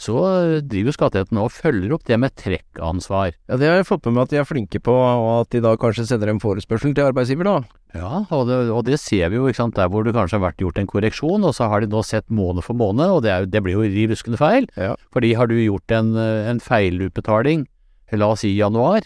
så 0.00 0.16
driver 0.64 0.94
skatteetaten 0.96 1.38
og 1.42 1.52
følger 1.52 1.92
opp 1.92 2.06
det 2.08 2.16
med 2.20 2.32
trekkansvar. 2.40 3.34
Ja, 3.50 3.58
det 3.60 3.68
har 3.68 3.76
jeg 3.80 3.88
fått 3.90 4.06
med 4.08 4.16
meg 4.16 4.24
at 4.24 4.32
de 4.32 4.38
er 4.40 4.48
flinke 4.48 4.80
på, 4.80 4.94
og 4.94 5.28
at 5.42 5.50
de 5.52 5.60
da 5.64 5.74
kanskje 5.80 6.06
sender 6.08 6.32
en 6.32 6.40
forespørsel 6.40 6.94
til 6.96 7.10
arbeidsgiver, 7.10 7.44
da. 7.44 7.80
Ja, 7.92 8.22
og 8.32 8.46
det, 8.48 8.58
og 8.72 8.84
det 8.86 9.00
ser 9.02 9.28
vi 9.28 9.36
jo, 9.36 9.50
ikke 9.50 9.60
sant, 9.60 9.76
der 9.76 9.90
hvor 9.92 10.06
det 10.06 10.14
kanskje 10.16 10.38
har 10.38 10.46
vært 10.46 10.64
gjort 10.64 10.80
en 10.80 10.88
korreksjon, 10.88 11.44
og 11.44 11.52
så 11.56 11.68
har 11.68 11.84
de 11.84 11.90
nå 11.92 12.00
sett 12.06 12.28
måned 12.32 12.64
for 12.64 12.78
måned, 12.78 13.12
og 13.12 13.24
det, 13.26 13.34
er, 13.34 13.48
det 13.50 13.64
blir 13.66 13.76
jo 13.76 13.84
riv 13.84 14.14
ruskende 14.14 14.40
feil. 14.40 14.70
Ja. 14.80 14.94
Fordi 15.12 15.34
har 15.36 15.50
du 15.50 15.58
gjort 15.58 15.96
en, 15.98 16.14
eh, 16.16 16.48
en 16.48 16.64
feilutbetaling, 16.64 17.68
la 18.16 18.32
oss 18.32 18.46
si 18.46 18.54
i 18.54 18.58
januar, 18.58 19.04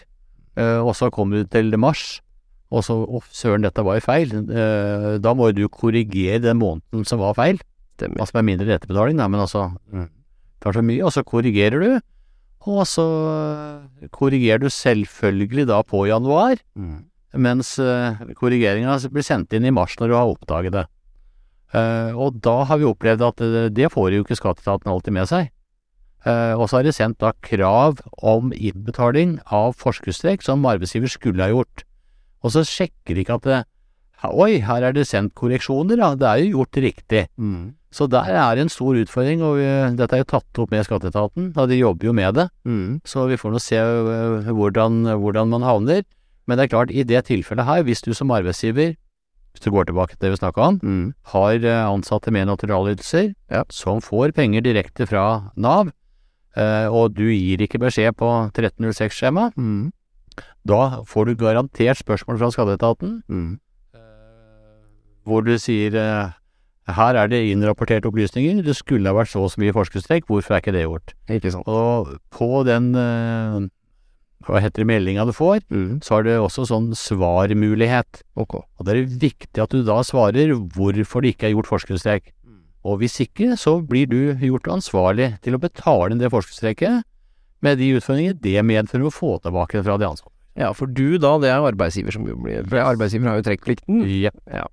eh, 0.55 0.79
og 0.79 0.95
så 0.95 1.11
kommer 1.13 1.43
du 1.43 1.51
til 1.51 1.75
mars, 1.81 2.21
og 2.71 2.87
så 2.87 3.01
å, 3.03 3.19
søren, 3.35 3.67
dette 3.67 3.83
var 3.83 3.99
jo 3.99 4.07
feil, 4.07 4.31
eh, 4.47 5.15
da 5.19 5.35
må 5.35 5.51
jo 5.51 5.59
du 5.59 5.65
korrigere 5.67 6.45
den 6.47 6.63
måneden 6.63 7.03
som 7.09 7.19
var 7.19 7.35
feil. 7.35 7.59
Stemmer. 7.95 8.23
Altså 8.23 8.39
med 8.39 8.53
mindre 8.53 8.75
etterbetaling, 8.75 9.19
da, 9.19 9.27
men 9.31 9.43
altså 9.43 9.69
kanskje 10.63 10.85
mye, 10.85 11.03
og 11.05 11.13
så 11.15 11.25
korrigerer 11.27 11.83
du, 11.83 11.97
og 12.65 12.81
så 12.89 13.05
eh, 13.31 14.07
korrigerer 14.13 14.63
du 14.63 14.69
selvfølgelig 14.73 15.67
da 15.69 15.81
på 15.85 16.05
januar, 16.09 16.61
mens 17.35 17.75
uh, 17.83 18.15
korrigeringa 18.39 18.95
blir 19.11 19.25
sendt 19.27 19.51
inn 19.53 19.65
i 19.67 19.73
mars 19.75 19.97
når 19.99 20.07
du 20.07 20.13
har 20.15 20.29
oppdaget 20.31 20.71
det. 20.71 20.85
Eh, 21.75 22.15
og 22.15 22.39
da 22.43 22.61
har 22.69 22.79
vi 22.79 22.87
opplevd 22.87 23.23
at 23.25 23.43
det, 23.75 23.91
får 23.91 24.13
jo 24.13 24.23
ikke 24.23 24.37
skatteetaten 24.39 24.91
alltid 24.91 25.15
med 25.15 25.29
seg. 25.29 25.51
Eh, 26.25 26.53
og 26.55 26.69
så 26.69 26.79
har 26.79 26.87
de 26.87 26.93
sendt 26.95 27.19
da 27.21 27.33
krav 27.45 27.99
om 28.25 28.53
innbetaling 28.55 29.37
av 29.53 29.75
forskuddstrekk 29.81 30.45
som 30.45 30.65
arbeidsgiver 30.69 31.11
skulle 31.11 31.43
ha 31.43 31.51
gjort. 31.51 31.85
Og 32.45 32.53
så 32.55 32.63
sjekker 32.65 33.17
de 33.17 33.25
ikke 33.25 33.39
at 33.39 33.49
det, 33.49 33.63
Oi, 34.25 34.61
her 34.63 34.81
er 34.87 34.93
det 34.95 35.03
sendt 35.05 35.35
korreksjoner, 35.37 35.99
ja. 36.01 36.13
Det 36.17 36.25
er 36.25 36.39
jo 36.41 36.61
gjort 36.61 36.77
riktig. 36.81 37.25
Mm. 37.37 37.75
Så 37.95 38.09
der 38.11 38.27
er 38.27 38.59
en 38.59 38.67
stor 38.69 38.97
utfordring, 38.99 39.39
og 39.45 39.55
vi, 39.55 39.65
dette 39.95 40.17
er 40.17 40.23
jo 40.25 40.27
tatt 40.33 40.59
opp 40.59 40.71
med 40.73 40.83
skatteetaten, 40.83 41.53
og 41.55 41.69
de 41.71 41.77
jobber 41.79 42.09
jo 42.09 42.13
med 42.17 42.33
det. 42.35 42.49
Mm. 42.67 42.99
Så 43.07 43.23
vi 43.29 43.37
får 43.39 43.53
nå 43.55 43.61
se 43.63 43.79
øh, 43.79 44.49
hvordan, 44.51 44.97
hvordan 45.21 45.47
man 45.53 45.63
havner. 45.63 46.01
Men 46.47 46.57
det 46.59 46.65
er 46.65 46.73
klart, 46.75 46.91
i 46.91 47.03
det 47.07 47.23
tilfellet 47.29 47.65
her, 47.65 47.83
hvis 47.87 48.01
du 48.03 48.11
som 48.13 48.31
arbeidsgiver, 48.35 48.97
hvis 49.55 49.63
du 49.63 49.71
går 49.71 49.87
tilbake 49.87 50.17
til 50.17 50.25
det 50.25 50.31
vi 50.35 50.41
snakka 50.43 50.61
om, 50.67 50.79
Mm. 50.83 51.13
har 51.31 51.55
øh, 51.55 51.93
ansatte 51.95 52.31
med 52.35 52.45
naturalytelser 52.51 53.33
Ja. 53.51 53.63
som 53.71 54.01
får 54.01 54.33
penger 54.35 54.61
direkte 54.61 55.07
fra 55.07 55.51
Nav, 55.55 55.87
øh, 56.57 56.87
og 56.91 57.15
du 57.15 57.23
gir 57.31 57.61
ikke 57.63 57.79
beskjed 57.79 58.11
på 58.19 58.27
1306-skjema, 58.51 59.51
Mm. 59.55 59.91
da 60.67 60.99
får 61.07 61.25
du 61.31 61.35
garantert 61.35 61.97
spørsmål 62.03 62.37
fra 62.43 62.51
skatteetaten 62.51 63.21
Mm. 63.29 63.59
hvor 65.25 65.41
du 65.45 65.55
sier 65.57 65.95
eh, 65.95 66.31
her 66.87 67.15
er 67.17 67.27
det 67.31 67.39
innrapporterte 67.49 68.05
opplysninger, 68.11 68.59
det 68.63 68.75
skulle 68.77 69.09
ha 69.09 69.15
vært 69.17 69.31
så 69.31 69.41
og 69.41 69.49
så 69.51 69.61
mye 69.63 69.73
forskerstrekk. 69.73 70.27
hvorfor 70.29 70.53
er 70.55 70.61
ikke 70.61 70.73
det 70.75 70.83
gjort? 70.85 71.13
Ikke 71.29 71.51
sant. 71.51 71.65
Og 71.67 72.19
på 72.29 72.63
den 72.67 72.91
eh, 72.95 73.65
hva 74.45 74.61
heter 74.61 74.83
det, 74.83 74.87
meldinga 74.91 75.25
du 75.25 75.31
får, 75.33 75.63
Mm. 75.71 76.03
så 76.05 76.15
har 76.19 76.23
det 76.23 76.35
også 76.37 76.67
sånn 76.69 76.91
svarmulighet. 76.93 78.21
Ok. 78.37 78.55
Og 78.77 78.85
det 78.85 78.93
er 78.93 79.05
viktig 79.09 79.61
at 79.63 79.69
du 79.73 79.81
da 79.83 80.01
svarer 80.05 80.53
hvorfor 80.53 81.21
det 81.25 81.33
ikke 81.35 81.47
er 81.49 81.55
gjort 81.55 81.71
forskerstrekk. 81.71 82.31
Og 82.85 82.99
hvis 83.01 83.17
ikke, 83.23 83.55
så 83.57 83.79
blir 83.81 84.05
du 84.05 84.35
gjort 84.37 84.67
ansvarlig 84.69 85.39
til 85.41 85.55
å 85.57 85.59
betale 85.59 86.11
inn 86.13 86.19
det 86.21 86.29
forskuddstrekket 86.29 87.01
med 87.65 87.79
de 87.79 87.95
utfordringer 87.97 88.35
det 88.39 88.61
medfører 88.61 89.07
å 89.09 89.13
få 89.13 89.39
tilbake 89.41 89.81
fra 89.81 89.97
de 89.97 90.05
ansatte. 90.05 90.29
Ja, 90.55 90.69
for 90.71 90.85
du 90.85 91.17
da, 91.17 91.33
det 91.41 91.49
er 91.49 91.65
arbeidsgiver 91.65 92.13
som 92.13 92.23
blir 92.23 92.61
For 92.69 92.77
arbeidsgiver 92.77 93.27
har 93.27 93.41
jo 93.41 93.47
trekkplikten. 93.49 94.05
Yep. 94.05 94.37
Ja. 94.53 94.67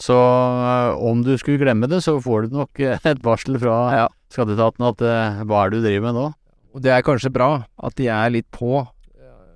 Så 0.00 0.14
øh, 0.14 0.98
om 1.10 1.22
du 1.26 1.32
skulle 1.40 1.58
glemme 1.58 1.88
det, 1.90 2.02
så 2.04 2.20
får 2.22 2.46
du 2.46 2.56
nok 2.60 2.78
øh, 2.80 2.98
et 3.04 3.22
varsel 3.24 3.58
fra 3.58 3.78
Ja. 3.96 4.06
skatteetaten 4.30 4.84
at 4.86 5.00
øh, 5.02 5.40
hva 5.48 5.64
er 5.64 5.70
det 5.70 5.80
du 5.80 5.86
driver 5.88 6.04
med 6.06 6.14
nå? 6.20 6.26
Og 6.74 6.82
det 6.84 6.92
er 6.94 7.02
kanskje 7.02 7.32
bra 7.34 7.64
at 7.82 7.96
de 7.98 8.06
er 8.06 8.30
litt 8.30 8.46
på 8.54 8.86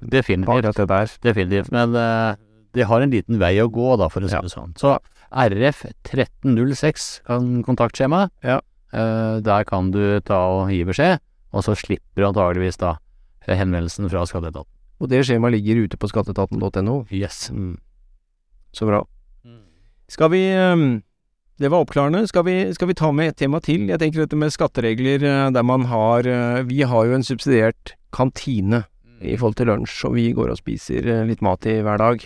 Definitivt. 0.02 0.74
det. 0.88 1.18
Definitivt. 1.22 1.70
Men 1.70 1.94
uh, 1.94 2.35
de 2.74 2.83
har 2.88 3.00
en 3.05 3.11
liten 3.12 3.38
vei 3.38 3.52
å 3.62 3.68
gå, 3.70 3.92
da, 4.00 4.09
for 4.11 4.24
å 4.24 4.28
si 4.28 4.35
Ja. 4.35 4.40
sånn. 4.50 4.72
Så 4.81 4.96
RF 5.31 5.85
1306 6.02 7.20
kan 7.28 7.62
kontaktskjema. 7.62 8.24
Ja. 8.42 8.59
Uh, 8.92 9.38
der 9.40 9.62
kan 9.64 9.92
du 9.94 10.18
ta 10.26 10.40
og 10.50 10.72
gi 10.74 10.83
beskjed, 10.85 11.20
og 11.55 11.62
så 11.62 11.76
slipper 11.78 12.18
du 12.24 12.26
antageligvis 12.33 12.81
da 12.83 12.96
henvendelsen 13.46 14.11
fra 14.11 14.24
skatteetaten. 14.26 14.66
Og 15.02 15.09
det 15.09 15.22
skjemaet 15.26 15.55
ligger 15.55 15.85
ute 15.87 15.96
på 15.98 16.11
skatteetaten.no. 16.11 17.07
Yes. 17.14 17.50
Mm. 17.55 17.76
Så 18.74 18.87
bra. 18.90 19.05
Skal 20.11 20.33
vi 20.33 20.43
ehm, 20.53 21.03
Det 21.61 21.71
var 21.71 21.85
oppklarende. 21.85 22.27
Skal 22.27 22.45
vi, 22.45 22.57
skal 22.75 22.88
vi 22.91 22.99
ta 22.99 23.12
med 23.15 23.33
et 23.33 23.38
tema 23.38 23.61
til? 23.62 23.87
Jeg 23.91 24.01
tenker 24.01 24.25
dette 24.25 24.38
med 24.38 24.53
skatteregler 24.53 25.23
eh, 25.23 25.51
der 25.55 25.62
man 25.62 25.87
har 25.91 26.27
eh, 26.27 26.62
Vi 26.67 26.83
har 26.83 27.07
jo 27.07 27.15
en 27.15 27.27
subsidiert 27.27 27.95
kantine 28.12 28.85
i 29.23 29.37
forhold 29.38 29.55
til 29.55 29.69
lunsj, 29.71 30.01
og 30.09 30.17
vi 30.17 30.33
går 30.35 30.51
og 30.51 30.59
spiser 30.59 31.07
eh, 31.07 31.27
litt 31.29 31.43
mat 31.45 31.67
i 31.71 31.81
hver 31.85 32.01
dag. 32.03 32.25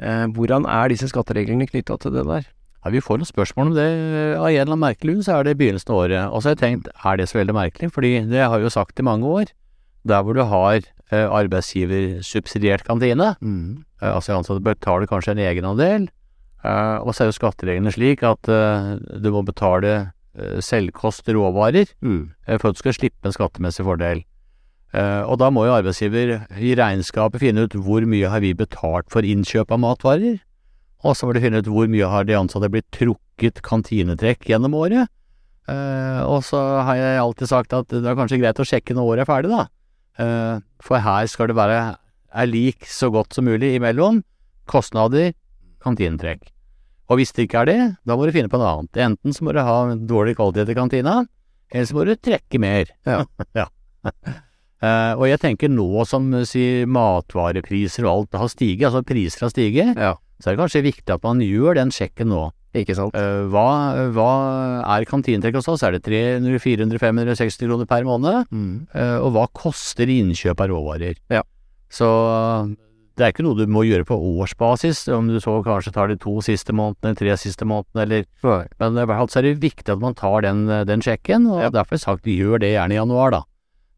Hvordan 0.00 0.64
er 0.64 0.88
disse 0.88 1.10
skattereglene 1.10 1.66
knytta 1.68 1.98
til 2.00 2.14
det 2.14 2.22
der? 2.24 2.46
Ja, 2.80 2.92
vi 2.92 3.02
får 3.04 3.18
noen 3.20 3.28
spørsmål 3.28 3.66
om 3.68 3.74
det. 3.76 3.88
Av 4.38 4.46
en 4.46 4.54
eller 4.54 4.70
annen 4.72 4.80
merkelig 4.80 5.12
grunn 5.12 5.26
så 5.26 5.34
er 5.34 5.44
det 5.44 5.58
begynnelsen 5.60 5.92
av 5.92 5.98
året. 5.98 6.22
Og 6.32 6.40
så 6.40 6.48
har 6.48 6.54
jeg 6.54 6.60
tenkt, 6.62 6.88
er 7.04 7.18
det 7.20 7.26
så 7.28 7.36
veldig 7.36 7.56
merkelig? 7.58 7.90
Fordi 7.92 8.12
det 8.30 8.40
har 8.40 8.54
jeg 8.56 8.64
jo 8.64 8.72
sagt 8.72 8.96
i 8.96 9.04
mange 9.04 9.28
år. 9.28 9.52
Der 10.08 10.24
hvor 10.24 10.38
du 10.38 10.40
har 10.48 10.80
arbeidsgiversubsidiert 11.10 12.86
kantine, 12.88 13.34
mm. 13.44 13.84
altså 14.00 14.38
ansatte 14.38 14.64
betaler 14.64 15.10
kanskje 15.10 15.34
en 15.36 15.44
egenandel, 15.44 16.08
og 16.66 17.14
så 17.14 17.24
er 17.24 17.30
jo 17.30 17.36
skattereglene 17.38 17.92
slik 17.94 18.24
at 18.26 18.50
eh, 18.52 18.96
du 19.22 19.30
må 19.32 19.40
betale 19.46 19.92
eh, 20.36 20.58
selvkost 20.64 21.28
råvarer 21.32 21.86
eh, 21.88 22.56
for 22.58 22.70
at 22.70 22.76
du 22.76 22.82
skal 22.82 22.96
slippe 22.96 23.28
en 23.28 23.36
skattemessig 23.36 23.86
fordel. 23.86 24.20
Eh, 24.92 25.22
og 25.22 25.38
da 25.40 25.48
må 25.54 25.64
jo 25.66 25.76
arbeidsgiver 25.76 26.34
i 26.58 26.74
regnskapet 26.78 27.40
finne 27.42 27.64
ut 27.64 27.76
hvor 27.78 28.04
mye 28.08 28.28
har 28.32 28.42
vi 28.44 28.52
betalt 28.58 29.08
for 29.12 29.26
innkjøp 29.26 29.72
av 29.72 29.80
matvarer, 29.86 30.40
og 31.00 31.16
så 31.16 31.26
må 31.28 31.32
de 31.36 31.44
finne 31.44 31.62
ut 31.62 31.70
hvor 31.70 31.88
mye 31.88 32.12
har 32.12 32.26
de 32.28 32.36
ansatte 32.36 32.68
blitt 32.72 32.90
trukket 32.92 33.62
kantinetrekk 33.64 34.50
gjennom 34.50 34.76
året. 34.76 35.08
Eh, 35.70 36.22
og 36.26 36.42
så 36.44 36.60
har 36.84 36.98
jeg 36.98 37.22
alltid 37.22 37.52
sagt 37.52 37.76
at 37.76 37.88
det 37.92 38.04
er 38.04 38.18
kanskje 38.18 38.40
greit 38.42 38.60
å 38.60 38.66
sjekke 38.66 38.96
når 38.96 39.14
året 39.14 39.24
er 39.24 39.30
ferdig, 39.30 39.52
da. 39.54 39.64
Eh, 40.20 40.56
for 40.84 41.00
her 41.00 41.28
skal 41.30 41.48
det 41.50 41.56
være 41.56 41.80
er 42.30 42.46
lik 42.50 42.86
så 42.86 43.08
godt 43.10 43.34
som 43.34 43.48
mulig 43.48 43.72
imellom 43.78 44.20
kostnader, 44.70 45.32
kantinetrekk. 45.84 46.50
Og 47.10 47.18
hvis 47.18 47.32
det 47.34 47.48
ikke 47.48 47.64
er 47.64 47.70
det, 47.70 47.80
da 48.06 48.16
må 48.16 48.28
du 48.28 48.34
finne 48.34 48.50
på 48.52 48.60
noe 48.60 48.70
annet. 48.76 49.00
Enten 49.02 49.34
så 49.34 49.42
må 49.46 49.54
du 49.56 49.58
ha 49.66 49.78
dårlig 49.96 50.36
kvalitet 50.38 50.70
i 50.70 50.78
kantina, 50.78 51.16
eller 51.72 51.88
så 51.88 51.96
må 51.96 52.06
du 52.06 52.14
trekke 52.14 52.60
mer. 52.62 52.92
Ja. 53.08 53.24
ja. 53.58 53.66
Uh, 54.80 55.12
og 55.18 55.26
jeg 55.28 55.40
tenker 55.42 55.68
nå 55.68 56.06
som 56.08 56.30
eh, 56.38 56.46
si, 56.48 56.62
matvarepriser 56.88 58.06
og 58.06 58.12
alt 58.14 58.38
har 58.40 58.48
stiget, 58.48 58.86
altså 58.88 59.02
priser 59.04 59.44
har 59.44 59.52
stiget, 59.52 59.98
Ja. 60.00 60.14
så 60.40 60.48
er 60.48 60.56
det 60.56 60.62
kanskje 60.62 60.86
viktig 60.86 61.12
at 61.12 61.26
man 61.26 61.42
gjør 61.44 61.76
den 61.82 61.92
sjekken 61.92 62.30
nå. 62.32 62.46
Ikke 62.78 62.94
sant? 62.94 63.16
Uh, 63.18 63.50
hva, 63.50 63.66
hva 64.14 64.30
er 64.94 65.04
kantinetrekk 65.10 65.58
hos 65.58 65.68
oss? 65.72 65.82
Er 65.82 65.96
det 65.96 66.04
300, 66.06 66.62
400, 66.62 67.02
560 67.02 67.66
kroner 67.66 67.88
per 67.90 68.06
måned? 68.06 68.46
Eh, 68.94 69.16
og 69.18 69.34
hva 69.34 69.48
koster 69.50 70.06
innkjøp 70.14 70.62
av 70.62 70.70
råvarer? 70.70 71.18
Ja. 71.34 71.42
Så 71.90 72.06
det 73.20 73.26
er 73.28 73.34
ikke 73.34 73.44
noe 73.44 73.58
du 73.60 73.66
må 73.70 73.84
gjøre 73.84 74.06
på 74.08 74.16
årsbasis, 74.40 75.04
om 75.12 75.28
du 75.28 75.36
så 75.44 75.58
kanskje 75.66 75.92
tar 75.94 76.08
de 76.08 76.16
to 76.20 76.38
siste 76.42 76.72
månedene, 76.72 77.14
tre 77.20 77.36
siste 77.38 77.68
månedene, 77.68 78.02
eller 78.06 78.24
før. 78.40 78.66
Men 78.80 78.96
i 78.96 79.04
hvert 79.04 79.20
fall 79.20 79.28
så 79.34 79.42
er 79.42 79.48
det 79.50 79.60
viktig 79.62 79.92
at 79.92 80.00
man 80.02 80.16
tar 80.18 80.40
den, 80.48 80.64
den 80.88 81.04
sjekken, 81.04 81.46
og 81.52 81.60
Ja. 81.62 81.70
derfor 81.70 81.94
har 81.94 82.00
jeg 82.00 82.06
sagt 82.08 82.24
gjør 82.32 82.58
det 82.64 82.72
gjerne 82.74 82.96
i 82.96 83.00
januar, 83.00 83.30
da. 83.36 83.42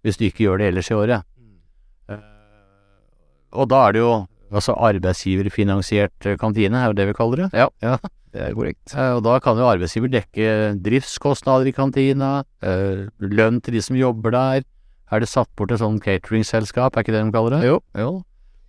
hvis 0.02 0.18
du 0.18 0.24
ikke 0.26 0.44
gjør 0.48 0.58
det 0.58 0.68
ellers 0.72 0.90
i 0.90 0.94
året. 0.98 1.22
Eh, 2.10 2.18
og 3.54 3.68
da 3.70 3.84
er 3.88 3.92
det 3.96 4.02
jo 4.02 4.12
altså 4.52 4.74
arbeidsgiverfinansiert 4.76 6.26
eh, 6.26 6.36
kantine, 6.40 6.74
er 6.82 6.90
jo 6.90 6.96
det 6.98 7.06
vi 7.08 7.14
kaller 7.16 7.44
det. 7.44 7.48
Ja. 7.56 7.68
ja. 7.84 7.96
Det 8.32 8.40
er 8.48 8.54
korrekt. 8.56 8.94
Eh, 8.96 9.12
Og 9.16 9.22
da 9.26 9.38
kan 9.44 9.58
jo 9.60 9.66
arbeidsgiver 9.68 10.10
dekke 10.12 10.50
driftskostnader 10.82 11.68
i 11.68 11.74
kantina, 11.76 12.42
eh, 12.64 13.06
lønn 13.20 13.60
til 13.62 13.74
de 13.78 13.82
som 13.84 13.96
jobber 13.96 14.32
der. 14.34 14.64
Er 15.12 15.20
det 15.20 15.28
satt 15.28 15.50
bort 15.56 15.70
et 15.74 15.78
sånt 15.82 16.00
cateringselskap, 16.02 16.96
er 16.96 17.04
ikke 17.04 17.12
det 17.12 17.24
de 17.26 17.32
kaller 17.34 17.58
det? 17.58 17.62
Jo. 17.68 17.80
Eh, 17.94 18.22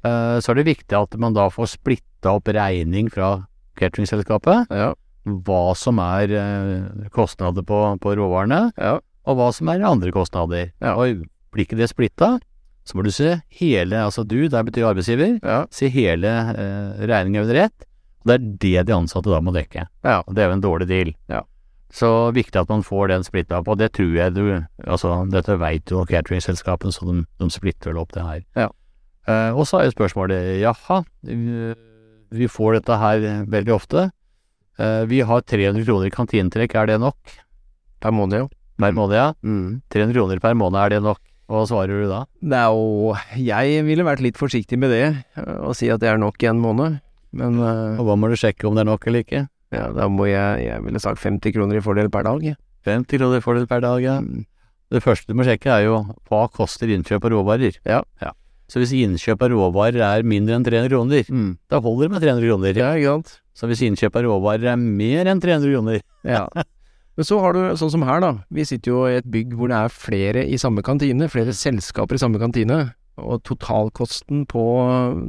Så 0.04 0.52
er 0.52 0.60
det 0.60 0.66
viktig 0.68 0.98
at 1.00 1.16
man 1.20 1.34
da 1.36 1.46
får 1.54 1.70
splitta 1.78 2.34
opp 2.36 2.48
regning 2.52 3.08
fra 3.13 3.46
cateringselskapet. 3.80 4.68
Ja. 4.74 4.94
Hva 5.24 5.74
som 5.80 6.00
er 6.04 6.32
eh, 6.36 7.08
kostnader 7.16 7.63
på, 7.63 7.78
på 8.04 8.16
råvarene, 8.20 8.72
Ja. 8.78 8.98
og 9.26 9.38
hva 9.39 9.52
som 9.56 9.70
er 9.72 9.84
andre 9.88 10.12
kostnader. 10.12 10.74
Ja. 10.84 10.96
Og 11.00 11.24
blir 11.54 11.63
ikke 11.66 11.78
det 11.80 11.88
splitta, 11.92 12.39
så 12.84 12.98
må 12.98 13.04
du 13.06 13.12
se 13.16 13.38
hele, 13.60 13.96
altså 14.04 14.26
du, 14.28 14.50
der 14.52 14.63
betyr 14.68 14.89
arbeidsgiver, 14.92 15.38
Ja. 15.44 15.62
se 15.72 15.88
hele 15.88 16.28
eh, 16.52 17.06
regninga 17.08 17.46
under 17.46 17.62
ett. 17.70 17.88
Og 18.26 18.28
det 18.28 18.36
er 18.36 18.44
det 18.60 18.86
de 18.88 18.94
ansatte 18.98 19.32
da 19.32 19.39
må 19.44 19.54
dekke. 19.56 19.88
Ja. 20.04 20.22
Og 20.28 20.36
det 20.36 20.44
er 20.44 20.52
jo 20.52 20.58
en 20.60 20.63
dårlig 20.68 20.88
deal. 20.92 21.13
Ja. 21.32 21.42
Så 21.94 22.10
viktig 22.34 22.58
at 22.60 22.70
man 22.72 22.82
får 22.84 23.12
den 23.12 23.24
splitta 23.24 23.60
opp, 23.62 23.68
og 23.70 23.78
det 23.78 23.92
tror 23.94 24.16
jeg 24.18 24.34
du 24.34 24.46
Altså, 24.88 25.30
dette 25.30 25.56
veit 25.62 25.92
jo 25.92 26.04
cateringselskapene, 26.10 26.92
så 26.92 27.06
de, 27.08 27.22
de 27.39 27.50
splitter 27.54 27.92
vel 27.94 28.00
opp 28.02 28.12
det 28.16 28.24
her. 28.28 28.42
Ja. 28.58 28.70
Eh, 29.27 29.51
og 29.55 29.65
så 29.69 29.79
er 29.79 29.88
jo 29.88 29.95
spørsmålet, 29.95 30.59
jaha, 30.62 31.03
vi- 31.23 32.47
får 32.49 32.73
dette 32.79 32.97
her 32.99 33.19
veldig 33.45 33.73
ofte. 33.75 34.12
Eh, 34.79 35.05
vi 35.05 35.19
har 35.21 35.41
300 35.41 35.86
kroner 35.86 36.07
i 36.07 36.09
kantinetrekk, 36.09 36.75
er 36.75 36.86
det 36.88 36.99
nok? 36.99 37.15
Per 38.01 38.12
måned, 38.12 38.39
jo. 38.39 38.49
Per 38.79 38.91
måned, 38.91 39.13
ja. 39.15 39.33
Mm. 39.43 39.81
300 39.89 40.13
kroner 40.13 40.39
per 40.41 40.53
måned, 40.55 40.79
er 40.81 40.89
det 40.89 41.03
nok? 41.03 41.19
Hva 41.47 41.65
svarer 41.67 42.01
du 42.03 42.07
da? 42.09 42.25
Det 42.41 42.57
er 42.57 42.71
jo 42.71 43.13
Jeg 43.38 43.83
ville 43.86 44.03
vært 44.03 44.21
litt 44.21 44.38
forsiktig 44.38 44.77
med 44.79 44.89
det, 44.89 45.25
øh, 45.38 45.67
og 45.69 45.75
si 45.75 45.89
at 45.89 45.99
det 45.99 46.09
er 46.09 46.17
nok 46.17 46.41
i 46.41 46.47
en 46.47 46.59
måned. 46.59 46.99
Men 47.33 47.59
Og 47.59 48.05
hva 48.05 48.15
må 48.17 48.29
du 48.29 48.36
sjekke 48.36 48.65
om 48.67 48.75
det 48.75 48.81
er 48.81 48.91
nok 48.91 49.05
eller 49.07 49.23
ikke? 49.23 49.47
ja, 49.71 49.88
da 49.91 50.07
må 50.07 50.25
jeg 50.29 50.65
Jeg 50.67 50.83
ville 50.83 50.99
sagt 50.99 51.19
50 51.19 51.51
kroner 51.53 51.77
i 51.77 51.81
fordel 51.81 52.09
per 52.09 52.23
dag. 52.23 52.55
50 52.86 53.17
kroner 53.19 53.38
i 53.38 53.41
fordel 53.41 53.67
per 53.67 53.79
dag, 53.81 54.01
ja. 54.01 54.19
Mm. 54.21 54.45
Det 54.91 55.01
første 55.03 55.27
du 55.27 55.33
må 55.33 55.43
sjekke 55.43 55.67
er 55.71 55.86
jo 55.86 56.03
hva 56.29 56.47
koster 56.51 56.88
innkjøp 56.88 57.23
av 57.25 57.31
råvarer. 57.31 57.77
Ja. 57.86 58.01
Så 58.73 58.81
hvis 58.81 58.93
innkjøp 58.97 59.43
av 59.45 59.51
råvarer 59.53 60.01
er 60.01 60.23
mindre 60.25 60.55
enn 60.57 60.63
300 60.65 60.89
kroner, 60.89 61.27
Mm. 61.29 61.57
da 61.69 61.79
holder 61.79 62.07
det 62.07 62.12
med 62.15 62.21
300 62.23 62.47
kroner. 62.49 62.77
Ja, 62.81 62.91
ikke 62.97 63.12
sant? 63.19 63.33
Så 63.53 63.67
hvis 63.69 63.83
innkjøp 63.86 64.15
av 64.17 64.23
råvarer 64.25 64.71
er 64.73 64.79
mer 64.81 65.29
enn 65.29 65.39
300 65.43 65.69
kroner, 65.75 66.01
Ja. 66.25 66.47
Men 67.15 67.25
så 67.29 67.38
har 67.39 67.53
du 67.53 67.59
sånn 67.77 67.91
som 67.93 68.01
her, 68.01 68.19
da. 68.19 68.31
Vi 68.51 68.63
sitter 68.65 68.89
jo 68.89 69.05
i 69.05 69.17
et 69.19 69.29
bygg 69.29 69.51
hvor 69.53 69.69
det 69.69 69.77
er 69.77 69.89
flere 69.93 70.41
i 70.49 70.57
samme 70.57 70.81
kantine, 70.81 71.29
flere 71.29 71.53
selskaper 71.53 72.15
i 72.17 72.21
samme 72.23 72.39
kantine. 72.41 72.95
Og 73.21 73.43
totalkosten 73.45 74.47
på 74.49 74.63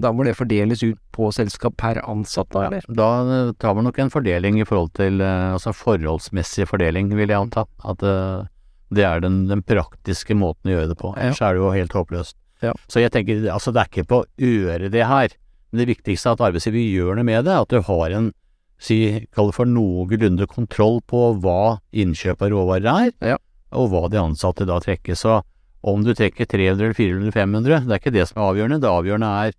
Da 0.01 0.11
må 0.11 0.25
det 0.25 0.37
fordeles 0.39 0.81
ut 0.83 0.97
på 1.13 1.29
selskap 1.37 1.77
per 1.77 2.01
ansatt, 2.09 2.49
da, 2.49 2.63
eller? 2.71 2.81
da 2.89 3.09
eh, 3.49 3.53
tar 3.61 3.75
man 3.77 3.85
nok 3.85 3.99
en 4.01 4.09
fordeling 4.09 4.59
i 4.63 4.65
forhold 4.65 4.95
til 4.97 5.21
eh, 5.21 5.53
Altså 5.53 5.75
forholdsmessig 5.77 6.65
fordeling, 6.67 7.11
vil 7.15 7.29
jeg 7.29 7.37
anta. 7.37 7.67
At 7.85 8.01
eh, 8.03 8.47
det 8.91 9.05
er 9.05 9.21
den, 9.21 9.47
den 9.51 9.61
praktiske 9.63 10.33
måten 10.35 10.73
å 10.73 10.79
gjøre 10.79 10.89
det 10.95 10.97
på. 10.97 11.13
Ellers 11.19 11.43
er 11.45 11.53
det 11.53 11.61
jo 11.61 11.71
helt 11.77 11.93
håpløst. 11.93 12.35
Ja. 12.65 12.73
Så 12.89 13.01
jeg 13.03 13.13
tenker, 13.15 13.45
altså 13.53 13.73
det 13.75 13.83
er 13.85 13.91
ikke 13.93 14.07
på 14.11 14.23
øret 14.41 14.91
det 14.95 15.07
her. 15.07 15.29
Men 15.73 15.83
det 15.83 15.89
viktigste 15.97 16.31
er 16.31 16.37
at 16.39 16.45
arbeidsgiver 16.49 16.85
gjør 16.87 17.17
noe 17.19 17.25
med 17.29 17.45
det. 17.49 17.55
At 17.65 17.69
du 17.73 17.81
har 17.83 18.11
en 18.15 18.33
si, 18.79 18.99
kall 19.35 19.51
det 19.51 19.57
for 19.57 19.71
noenlunde 19.71 20.47
kontroll 20.51 21.01
på 21.11 21.23
hva 21.43 21.79
innkjøp 21.95 22.43
av 22.43 22.51
råvarer 22.53 22.89
er, 23.07 23.13
Ja. 23.33 23.37
og 23.73 23.91
hva 23.91 24.09
de 24.11 24.19
ansatte 24.21 24.67
da 24.67 24.79
trekker. 24.83 25.15
Så 25.19 25.43
om 25.83 26.03
du 26.05 26.13
trekker 26.15 26.47
300 26.47 26.81
eller 26.85 26.95
400 26.95 27.23
eller 27.23 27.33
500, 27.33 27.81
det 27.87 27.93
er 27.93 27.99
ikke 28.03 28.13
det 28.15 28.29
som 28.29 28.41
er 28.43 28.49
avgjørende. 28.53 28.81
Det 28.81 28.91
avgjørende 28.91 29.31
er 29.49 29.53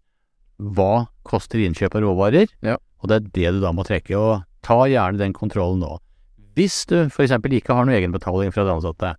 hva 0.62 1.08
koster 1.28 1.60
innkjøp 1.66 1.96
av 1.96 2.02
råvarer, 2.06 2.48
Ja. 2.64 2.78
og 3.02 3.10
det 3.10 3.16
er 3.16 3.30
det 3.34 3.52
du 3.56 3.62
da 3.62 3.72
må 3.74 3.84
trekke. 3.86 4.16
Og 4.18 4.44
ta 4.64 4.86
gjerne 4.88 5.18
den 5.18 5.34
kontrollen 5.34 5.80
nå. 5.84 5.98
Hvis 6.56 6.86
du 6.88 7.10
eksempel 7.10 7.52
ikke 7.60 7.74
har 7.76 7.86
noe 7.86 7.96
egenbetaling 8.00 8.54
fra 8.54 8.64
de 8.64 8.72
ansatte, 8.72 9.16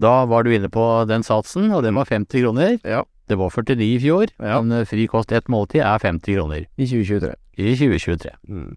da 0.00 0.24
var 0.24 0.42
du 0.44 0.50
inne 0.50 0.70
på 0.72 1.06
den 1.06 1.22
satsen, 1.22 1.70
og 1.74 1.82
den 1.84 1.94
var 1.94 2.06
50 2.06 2.40
kroner. 2.40 2.78
Ja. 2.84 3.02
Det 3.30 3.36
var 3.38 3.50
49 3.54 3.86
i 3.86 3.98
fjor, 4.02 4.32
Ja. 4.42 4.60
men 4.60 4.84
fri 4.90 5.04
kost 5.06 5.30
ett 5.32 5.46
måltid 5.52 5.84
er 5.86 5.98
50 6.02 6.34
kroner 6.34 6.64
I 6.76 6.86
2023. 6.90 7.34
i 7.62 7.74
2023. 7.78 8.32
Mm. 8.50 8.72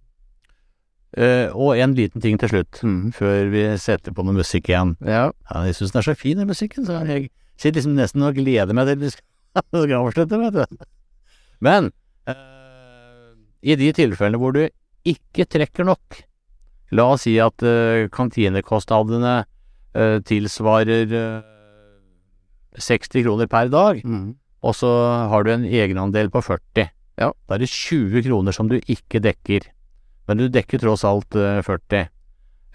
Uh, 1.14 1.50
og 1.54 1.78
en 1.78 1.94
liten 1.98 2.22
ting 2.22 2.38
til 2.42 2.50
slutt, 2.50 2.80
Mm. 2.86 3.12
før 3.14 3.50
vi 3.54 3.64
setter 3.78 4.14
på 4.14 4.24
noe 4.26 4.34
musikk 4.34 4.70
igjen. 4.70 4.96
Ja. 5.06 5.32
Ja, 5.52 5.64
jeg 5.68 5.76
syns 5.78 5.92
den 5.94 6.00
er 6.02 6.08
så 6.08 6.16
fin, 6.18 6.38
den 6.38 6.48
musikken, 6.50 6.86
så 6.86 7.02
jeg 7.06 7.30
sitter 7.58 7.80
liksom 7.82 7.96
nesten 7.98 8.24
og 8.26 8.34
gleder 8.38 8.74
meg 8.74 8.88
til 8.88 8.98
vi 9.04 9.10
skal 9.14 9.98
avslutte, 10.00 10.40
vet 10.42 10.54
du. 10.54 10.86
Men 11.62 11.92
uh, 12.30 13.34
i 13.62 13.76
de 13.78 13.92
tilfellene 13.94 14.38
hvor 14.42 14.54
du 14.54 14.64
ikke 15.06 15.46
trekker 15.50 15.86
nok, 15.86 16.22
la 16.92 17.10
oss 17.14 17.26
si 17.28 17.38
at 17.42 17.62
uh, 17.66 18.08
kantinekostnadene 18.14 19.46
eh, 19.96 20.20
tilsvarer 20.26 21.14
eh, 21.14 21.42
60 22.82 23.24
kroner 23.26 23.48
per 23.50 23.70
dag, 23.70 24.02
Mm. 24.06 24.36
Og 24.64 24.76
så 24.78 24.90
har 25.30 25.44
du 25.44 25.52
en 25.54 25.68
egenandel 25.68 26.32
på 26.34 26.42
40. 26.46 26.90
Ja. 27.20 27.30
Da 27.48 27.56
er 27.56 27.62
det 27.62 27.70
20 27.70 28.24
kroner 28.26 28.56
som 28.56 28.72
du 28.72 28.80
ikke 28.80 29.22
dekker, 29.24 29.68
men 30.28 30.40
du 30.40 30.48
dekker 30.50 30.82
tross 30.82 31.04
alt 31.08 31.36
eh, 31.36 31.62
40. 31.66 32.08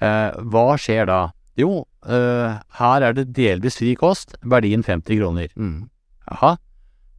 Eh, 0.05 0.41
hva 0.53 0.67
skjer 0.79 1.09
da? 1.09 1.21
Jo, 1.59 1.83
eh, 2.07 2.59
her 2.79 3.07
er 3.09 3.17
det 3.17 3.31
delvis 3.35 3.81
fri 3.81 3.97
kost, 3.99 4.37
verdien 4.47 4.85
50 4.87 5.19
kroner. 5.19 5.49
Mm. 5.57 5.89
Jaha, 6.29 6.57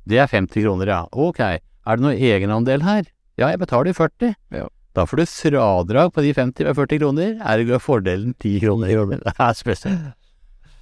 det 0.07 0.21
er 0.21 0.31
50 0.31 0.63
kroner, 0.63 0.93
ja. 0.93 1.01
Ok, 1.11 1.41
er 1.43 1.99
det 1.99 2.05
noe 2.05 2.15
egenandel 2.15 2.85
her? 2.85 3.09
Ja, 3.39 3.49
jeg 3.49 3.59
betaler 3.59 3.95
40. 3.95 4.35
Ja. 4.55 4.69
Da 4.97 5.05
får 5.05 5.21
du 5.21 5.25
fradrag 5.25 6.13
på 6.13 6.21
de 6.25 6.33
50 6.33 6.65
med 6.65 6.75
40 6.75 6.99
kroner, 6.99 7.35
ergo 7.45 7.75
er 7.75 7.83
fordelen 7.83 8.33
10 8.39 8.59
kroner. 8.63 8.87
Det 9.25 9.33
er 9.37 9.53
spesielt. 9.53 10.15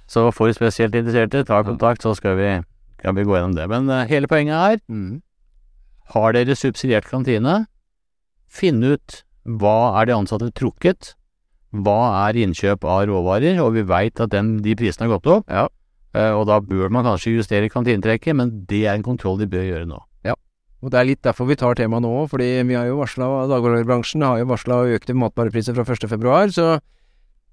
Så 0.08 0.30
for 0.32 0.52
spesielt 0.56 0.94
interesserte, 0.94 1.44
ta 1.44 1.60
kontakt, 1.62 2.02
så 2.02 2.14
skal 2.16 2.36
vi, 2.38 2.48
kan 3.02 3.14
vi 3.14 3.24
gå 3.24 3.34
gjennom 3.36 3.54
det. 3.56 3.68
Men 3.70 3.88
eh, 3.90 4.06
hele 4.10 4.26
poenget 4.30 4.54
er, 4.54 4.80
Mm. 4.88 5.22
har 6.14 6.32
dere 6.32 6.54
subsidiert 6.56 7.04
kantine, 7.08 7.66
finn 8.48 8.82
ut 8.82 9.22
hva 9.46 10.00
er 10.00 10.06
de 10.06 10.12
ansatte 10.16 10.50
trukket, 10.52 11.14
hva 11.72 12.28
er 12.28 12.38
innkjøp 12.40 12.84
av 12.84 13.06
råvarer, 13.08 13.58
og 13.60 13.74
vi 13.74 13.82
veit 13.82 14.20
at 14.20 14.30
den, 14.32 14.58
de 14.64 14.74
prisene 14.74 15.06
har 15.08 15.18
gått 15.18 15.26
opp, 15.38 15.44
Ja. 15.50 15.68
eh, 16.14 16.30
og 16.32 16.46
da 16.46 16.60
bør 16.60 16.90
man 16.90 17.04
kanskje 17.04 17.36
justere 17.36 17.68
kantinetrekket, 17.70 18.34
men 18.36 18.64
det 18.66 18.84
er 18.86 18.94
en 18.94 19.02
kontroll 19.02 19.38
de 19.38 19.46
bør 19.46 19.64
gjøre 19.68 19.86
nå. 19.86 20.00
Ja, 20.24 20.34
Og 20.82 20.90
det 20.90 20.98
er 21.00 21.04
litt 21.04 21.22
derfor 21.22 21.46
vi 21.46 21.56
tar 21.56 21.74
temaet 21.74 22.02
nå, 22.02 22.28
fordi 22.30 22.62
vi 22.66 22.74
har 22.74 22.86
jo 22.86 22.98
varsla, 23.02 23.48
dagligvarebransjen 23.48 24.22
har 24.22 24.38
jo 24.38 24.46
varsla 24.46 24.84
økte 24.96 25.12
matvarepriser 25.14 25.74
fra 25.74 25.84
1. 25.84 26.08
februar, 26.08 26.48
så 26.48 26.80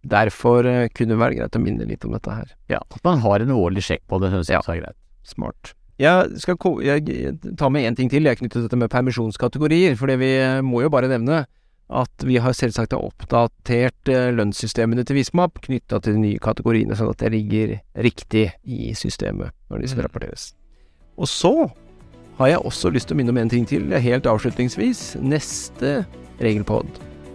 derfor 0.05 0.65
eh, 0.65 0.87
kunne 0.93 1.15
det 1.15 1.17
være 1.19 1.35
greit 1.39 1.55
å 1.57 1.61
minne 1.63 1.87
litt 1.89 2.05
om 2.05 2.11
dette 2.13 2.29
her. 2.31 2.51
Ja, 2.69 2.79
At 2.93 3.03
man 3.03 3.19
har 3.19 3.39
en 3.41 3.49
årlig 3.49 3.81
sjekk 3.83 4.03
på 4.07 4.19
det, 4.21 4.31
syns 4.31 4.47
jeg 4.47 4.61
Ja. 4.61 4.73
er 4.73 4.81
greit. 4.81 4.95
Smart. 5.25 5.73
Jeg 6.01 6.41
skal 6.43 6.57
jeg 6.83 7.35
ta 7.55 7.69
med 7.71 7.85
én 7.87 7.95
ting 7.95 8.09
til, 8.11 8.27
jeg 8.27 8.41
knyttet 8.41 8.65
dette 8.65 8.79
med 8.79 8.91
permisjonskategorier. 8.91 9.95
For 9.95 10.11
vi 10.19 10.31
eh, 10.41 10.61
må 10.65 10.83
jo 10.83 10.91
bare 10.91 11.07
nevne 11.11 11.45
at 11.85 12.25
vi 12.25 12.39
har 12.41 12.55
selvsagt 12.57 12.95
oppdatert 12.97 14.09
eh, 14.09 14.31
lønnssystemene 14.33 15.05
til 15.05 15.19
Vismap 15.19 15.61
knytta 15.67 16.01
til 16.01 16.17
de 16.17 16.23
nye 16.23 16.41
kategoriene, 16.41 16.97
sånn 16.97 17.13
at 17.13 17.21
det 17.21 17.31
ligger 17.35 17.77
riktig 18.01 18.49
i 18.65 18.91
systemet 18.97 19.53
når 19.69 19.81
de 19.81 19.91
skal 19.91 20.03
Mm. 20.03 20.07
rapporteres. 20.09 20.53
Og 21.17 21.27
så 21.27 21.71
har 22.37 22.47
jeg 22.47 22.59
også 22.59 22.91
lyst 22.91 23.07
til 23.07 23.15
å 23.15 23.17
minne 23.21 23.31
om 23.31 23.37
en 23.37 23.49
ting 23.49 23.65
til, 23.65 23.93
helt 23.93 24.25
avslutningsvis. 24.25 25.15
Neste 25.21 26.05
regelpod 26.41 26.87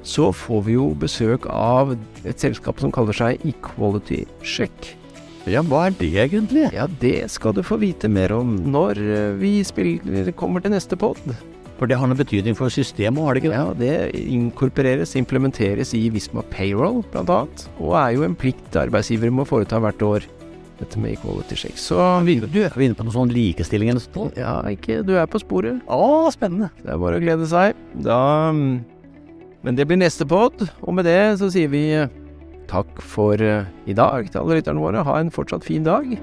så 0.02 0.32
får 0.32 0.64
vi 0.66 0.72
jo 0.72 0.94
besøk 0.94 1.46
av 1.48 1.96
et 2.24 2.40
selskap 2.40 2.80
som 2.80 2.92
kaller 2.92 3.16
seg 3.16 3.40
Equality 3.46 4.26
Check. 4.42 4.99
Ja, 5.48 5.62
hva 5.64 5.86
er 5.88 5.94
det 5.96 6.10
egentlig? 6.20 6.66
Ja, 6.74 6.84
det 7.00 7.30
skal 7.32 7.54
du 7.56 7.62
få 7.64 7.78
vite 7.80 8.10
mer 8.12 8.34
om 8.36 8.58
når 8.70 8.98
eh, 9.00 9.30
vi 9.40 9.54
spiller, 9.64 10.28
kommer 10.36 10.60
til 10.60 10.74
neste 10.74 10.98
pod. 11.00 11.20
For 11.80 11.88
det 11.88 11.96
har 11.96 12.10
noe 12.10 12.18
betydning 12.18 12.52
for 12.58 12.68
systemet, 12.68 13.22
har 13.24 13.32
det 13.32 13.40
ikke 13.40 13.54
det? 13.54 13.60
Ja, 13.62 13.70
det 13.72 14.20
inkorporeres, 14.20 15.14
implementeres 15.16 15.94
i 15.96 16.02
Visma 16.12 16.44
Payroll, 16.52 17.00
blant 17.14 17.32
annet, 17.32 17.64
og 17.80 17.94
er 17.96 18.18
jo 18.18 18.26
en 18.26 18.36
plikt 18.36 18.76
arbeidsgivere 18.76 19.32
må 19.32 19.46
foreta 19.48 19.80
hvert 19.80 20.04
år. 20.04 20.28
Dette 20.80 21.00
med 21.00 21.12
equality 21.16 21.56
check. 21.60 21.80
Så 21.80 21.96
vi, 22.24 22.38
Du, 22.40 22.60
er 22.64 22.76
inne 22.84 22.96
på 22.96 23.04
noe 23.04 23.12
sånn 23.16 23.32
likestilling 23.32 23.90
eller 23.92 24.04
noe? 24.16 24.30
ja, 24.36 24.54
ikke 24.72 25.00
Du 25.04 25.12
er 25.16 25.26
på 25.28 25.40
sporet. 25.40 25.80
Å, 25.88 26.28
spennende. 26.32 26.68
Det 26.80 26.92
er 26.92 27.00
bare 27.00 27.16
å 27.16 27.24
glede 27.24 27.48
seg. 27.48 27.76
Da 28.00 28.20
mm, 28.52 28.78
Men 29.64 29.76
det 29.76 29.84
blir 29.88 30.00
neste 30.00 30.24
pod, 30.28 30.64
og 30.80 30.96
med 30.96 31.08
det 31.08 31.18
så 31.40 31.48
sier 31.52 31.68
vi 31.72 31.82
eh, 31.96 32.12
takk 32.70 33.02
for 33.02 33.40
eh, 33.42 33.66
i 33.90 33.96
dag 33.96 34.30
til 34.30 34.42
alle 34.42 34.60
lytterne 34.60 34.82
våre. 34.82 35.04
Ha 35.06 35.18
en 35.18 35.34
fortsatt 35.34 35.66
fin 35.66 35.86
dag. 35.86 36.14